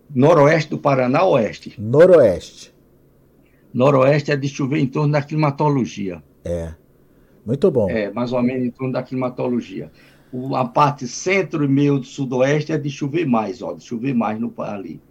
noroeste 0.09 0.69
do 0.71 0.77
Paraná, 0.79 1.23
oeste? 1.25 1.75
Noroeste. 1.77 2.73
Noroeste 3.73 4.31
é 4.31 4.35
de 4.35 4.47
chover 4.47 4.79
em 4.79 4.87
torno 4.87 5.11
da 5.11 5.21
climatologia. 5.21 6.23
É. 6.43 6.73
Muito 7.45 7.69
bom. 7.69 7.89
É, 7.89 8.11
mais 8.11 8.31
ou 8.31 8.41
menos 8.41 8.65
em 8.65 8.71
torno 8.71 8.93
da 8.93 9.03
climatologia. 9.03 9.91
O, 10.31 10.55
a 10.55 10.65
parte 10.65 11.07
centro 11.07 11.63
e 11.63 11.67
meio 11.67 11.99
do 11.99 12.05
sudoeste 12.05 12.71
é 12.71 12.77
de 12.77 12.89
chover 12.89 13.25
mais, 13.25 13.61
ó, 13.61 13.73
de 13.73 13.83
chover 13.83 14.13
mais 14.13 14.39
no 14.39 14.53
ali. 14.59 15.01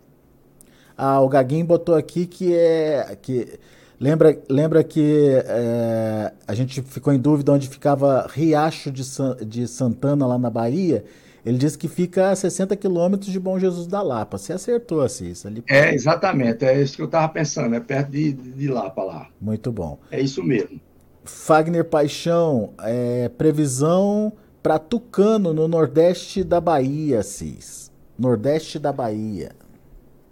Ah, 0.97 1.21
o 1.21 1.29
Gaguinho 1.29 1.65
botou 1.65 1.95
aqui 1.95 2.27
que 2.27 2.55
é 2.55 3.17
que 3.21 3.59
lembra 3.99 4.39
lembra 4.49 4.85
que 4.85 5.31
é, 5.47 6.33
a 6.47 6.55
gente 6.55 6.83
ficou 6.83 7.13
em 7.13 7.19
dúvida 7.19 7.53
onde 7.53 7.69
ficava 7.69 8.27
Riacho 8.31 8.91
de, 8.91 9.05
San, 9.05 9.37
de 9.37 9.67
Santana 9.67 10.27
lá 10.27 10.39
na 10.39 10.51
Bahia. 10.51 11.05
Ele 11.45 11.57
disse 11.57 11.79
que 11.79 11.89
fica 11.89 12.31
a 12.31 12.37
60 12.37 12.77
quilômetros 12.77 13.33
de 13.33 13.41
Bom 13.41 13.59
Jesus 13.59 13.87
da 13.87 14.03
Lapa. 14.03 14.37
Você 14.37 14.53
acertou, 14.53 15.01
Assis. 15.01 15.47
Ali... 15.47 15.65
É, 15.67 15.95
exatamente. 15.95 16.67
É 16.67 16.81
isso 16.81 16.97
que 16.97 17.03
eu 17.03 17.07
estava 17.07 17.29
pensando. 17.31 17.75
É 17.75 17.81
perto 17.81 18.11
de, 18.11 18.33
de 18.33 18.69
Lapa 18.69 19.03
lá. 19.03 19.29
Muito 19.41 19.73
bom. 19.73 19.99
É 20.11 20.21
isso 20.21 20.43
mesmo. 20.43 20.79
Fagner 21.25 21.85
Paixão, 21.85 22.75
é, 22.81 23.29
previsão 23.31 24.33
para 24.63 24.79
Tucano, 24.79 25.55
no 25.55 25.67
nordeste 25.67 26.45
da 26.45 26.61
Bahia, 26.61 27.21
Assis. 27.21 27.91
Nordeste 28.19 28.79
da 28.79 28.93
Bahia. 28.93 29.53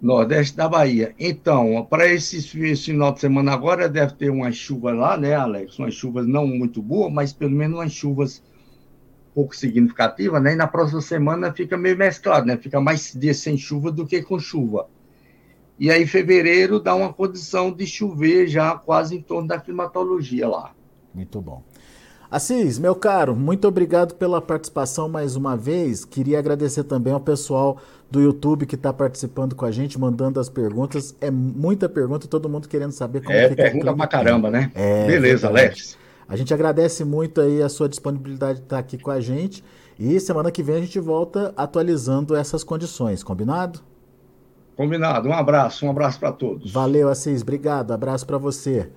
Nordeste 0.01 0.55
da 0.55 0.69
Bahia. 0.69 1.13
Então, 1.19 1.85
para 1.89 2.07
esse, 2.07 2.37
esse 2.37 2.83
final 2.83 3.11
de 3.11 3.19
semana 3.19 3.51
agora, 3.53 3.89
deve 3.89 4.13
ter 4.13 4.29
umas 4.29 4.55
chuvas 4.55 4.95
lá, 4.95 5.17
né, 5.17 5.33
Alex? 5.33 5.77
Umas 5.79 5.93
chuvas 5.93 6.27
não 6.27 6.47
muito 6.47 6.81
boas, 6.81 7.11
mas 7.11 7.33
pelo 7.33 7.51
menos 7.51 7.77
umas 7.77 7.91
chuvas 7.91 8.41
pouco 9.33 9.55
significativa, 9.55 10.39
né? 10.39 10.53
E 10.53 10.55
na 10.55 10.67
próxima 10.67 11.01
semana 11.01 11.51
fica 11.51 11.77
meio 11.77 11.97
mesclado, 11.97 12.45
né? 12.45 12.57
Fica 12.57 12.79
mais 12.79 13.13
dias 13.13 13.37
sem 13.37 13.57
chuva 13.57 13.91
do 13.91 14.05
que 14.05 14.21
com 14.21 14.39
chuva. 14.39 14.87
E 15.79 15.89
aí, 15.89 16.05
fevereiro 16.05 16.79
dá 16.79 16.93
uma 16.93 17.11
condição 17.11 17.71
de 17.71 17.87
chover 17.87 18.47
já 18.47 18.75
quase 18.75 19.15
em 19.15 19.21
torno 19.21 19.47
da 19.47 19.59
climatologia 19.59 20.47
lá. 20.47 20.73
Muito 21.13 21.41
bom. 21.41 21.63
Assis, 22.31 22.77
meu 22.77 22.93
caro, 22.93 23.35
muito 23.35 23.67
obrigado 23.67 24.13
pela 24.13 24.39
participação 24.39 25.09
mais 25.09 25.35
uma 25.35 25.57
vez. 25.57 26.05
Queria 26.05 26.37
agradecer 26.37 26.83
também 26.83 27.11
ao 27.11 27.19
pessoal 27.19 27.79
do 28.11 28.21
YouTube 28.21 28.67
que 28.67 28.75
está 28.75 28.93
participando 28.93 29.55
com 29.55 29.65
a 29.65 29.71
gente, 29.71 29.99
mandando 29.99 30.39
as 30.39 30.47
perguntas. 30.47 31.15
É 31.19 31.31
muita 31.31 31.89
pergunta, 31.89 32.27
todo 32.27 32.47
mundo 32.47 32.67
querendo 32.69 32.91
saber 32.91 33.23
como 33.23 33.35
é, 33.35 33.49
fica. 33.49 33.63
É, 33.63 33.69
pergunta 33.71 33.95
pra 33.95 34.05
caramba, 34.05 34.51
né? 34.51 34.71
É, 34.75 35.07
Beleza, 35.07 35.47
Alex. 35.47 35.97
A 36.27 36.35
gente 36.35 36.53
agradece 36.53 37.03
muito 37.03 37.41
aí 37.41 37.63
a 37.63 37.69
sua 37.69 37.89
disponibilidade 37.89 38.59
de 38.59 38.65
estar 38.65 38.77
aqui 38.77 38.99
com 38.99 39.09
a 39.09 39.19
gente. 39.19 39.63
E 39.97 40.19
semana 40.19 40.51
que 40.51 40.61
vem 40.61 40.75
a 40.75 40.81
gente 40.81 40.99
volta 40.99 41.51
atualizando 41.57 42.35
essas 42.35 42.63
condições, 42.63 43.23
combinado? 43.23 43.79
Combinado. 44.77 45.27
Um 45.27 45.33
abraço, 45.33 45.83
um 45.83 45.89
abraço 45.89 46.19
para 46.19 46.31
todos. 46.31 46.71
Valeu, 46.71 47.09
Assis. 47.09 47.41
Obrigado. 47.41 47.91
Abraço 47.91 48.27
para 48.27 48.37
você. 48.37 48.91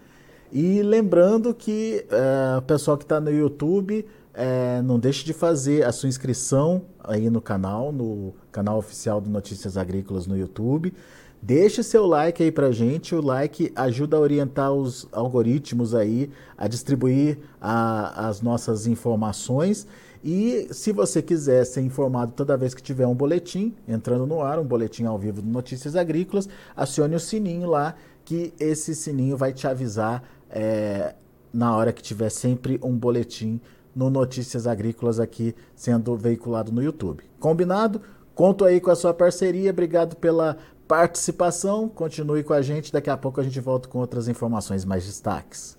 E 0.52 0.82
lembrando 0.82 1.54
que 1.54 2.04
é, 2.10 2.58
o 2.58 2.62
pessoal 2.62 2.98
que 2.98 3.04
está 3.04 3.18
no 3.18 3.30
YouTube, 3.30 4.04
é, 4.34 4.82
não 4.82 4.98
deixe 4.98 5.24
de 5.24 5.32
fazer 5.32 5.82
a 5.82 5.92
sua 5.92 6.10
inscrição 6.10 6.82
aí 7.02 7.30
no 7.30 7.40
canal, 7.40 7.90
no 7.90 8.34
canal 8.52 8.76
oficial 8.76 9.18
do 9.18 9.30
Notícias 9.30 9.78
Agrícolas 9.78 10.26
no 10.26 10.36
YouTube. 10.36 10.92
Deixe 11.40 11.82
seu 11.82 12.06
like 12.06 12.42
aí 12.42 12.52
pra 12.52 12.70
gente. 12.70 13.14
O 13.14 13.22
like 13.22 13.72
ajuda 13.74 14.18
a 14.18 14.20
orientar 14.20 14.72
os 14.72 15.08
algoritmos 15.10 15.94
aí 15.94 16.30
a 16.56 16.68
distribuir 16.68 17.38
a, 17.58 18.28
as 18.28 18.42
nossas 18.42 18.86
informações. 18.86 19.86
E 20.22 20.68
se 20.70 20.92
você 20.92 21.20
quiser 21.20 21.64
ser 21.64 21.80
informado 21.80 22.32
toda 22.32 22.56
vez 22.56 22.74
que 22.74 22.82
tiver 22.82 23.06
um 23.06 23.14
boletim 23.14 23.74
entrando 23.88 24.24
no 24.26 24.40
ar, 24.40 24.58
um 24.58 24.64
boletim 24.64 25.04
ao 25.04 25.18
vivo 25.18 25.42
do 25.42 25.48
Notícias 25.48 25.96
Agrícolas, 25.96 26.48
acione 26.76 27.16
o 27.16 27.20
sininho 27.20 27.68
lá, 27.68 27.96
que 28.24 28.54
esse 28.60 28.94
sininho 28.94 29.36
vai 29.36 29.52
te 29.52 29.66
avisar 29.66 30.22
é, 30.52 31.14
na 31.52 31.76
hora 31.76 31.92
que 31.92 32.02
tiver 32.02 32.30
sempre 32.30 32.78
um 32.82 32.96
boletim 32.96 33.60
no 33.94 34.10
Notícias 34.10 34.66
Agrícolas 34.66 35.18
aqui 35.18 35.54
sendo 35.74 36.16
veiculado 36.16 36.70
no 36.70 36.82
YouTube. 36.82 37.24
Combinado? 37.38 38.00
Conto 38.34 38.64
aí 38.64 38.80
com 38.80 38.90
a 38.90 38.96
sua 38.96 39.12
parceria. 39.12 39.70
Obrigado 39.70 40.16
pela 40.16 40.56
participação. 40.88 41.88
Continue 41.88 42.42
com 42.42 42.52
a 42.52 42.62
gente. 42.62 42.92
Daqui 42.92 43.10
a 43.10 43.16
pouco 43.16 43.40
a 43.40 43.44
gente 43.44 43.60
volta 43.60 43.88
com 43.88 43.98
outras 43.98 44.28
informações 44.28 44.84
mais 44.84 45.04
destaques. 45.04 45.78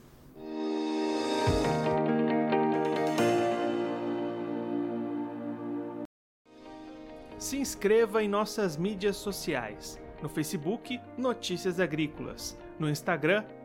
Se 7.37 7.57
inscreva 7.57 8.23
em 8.23 8.27
nossas 8.29 8.77
mídias 8.77 9.17
sociais. 9.17 9.99
No 10.21 10.29
Facebook, 10.29 10.99
Notícias 11.17 11.79
Agrícolas. 11.79 12.57
No 12.79 12.89
Instagram, 12.89 13.43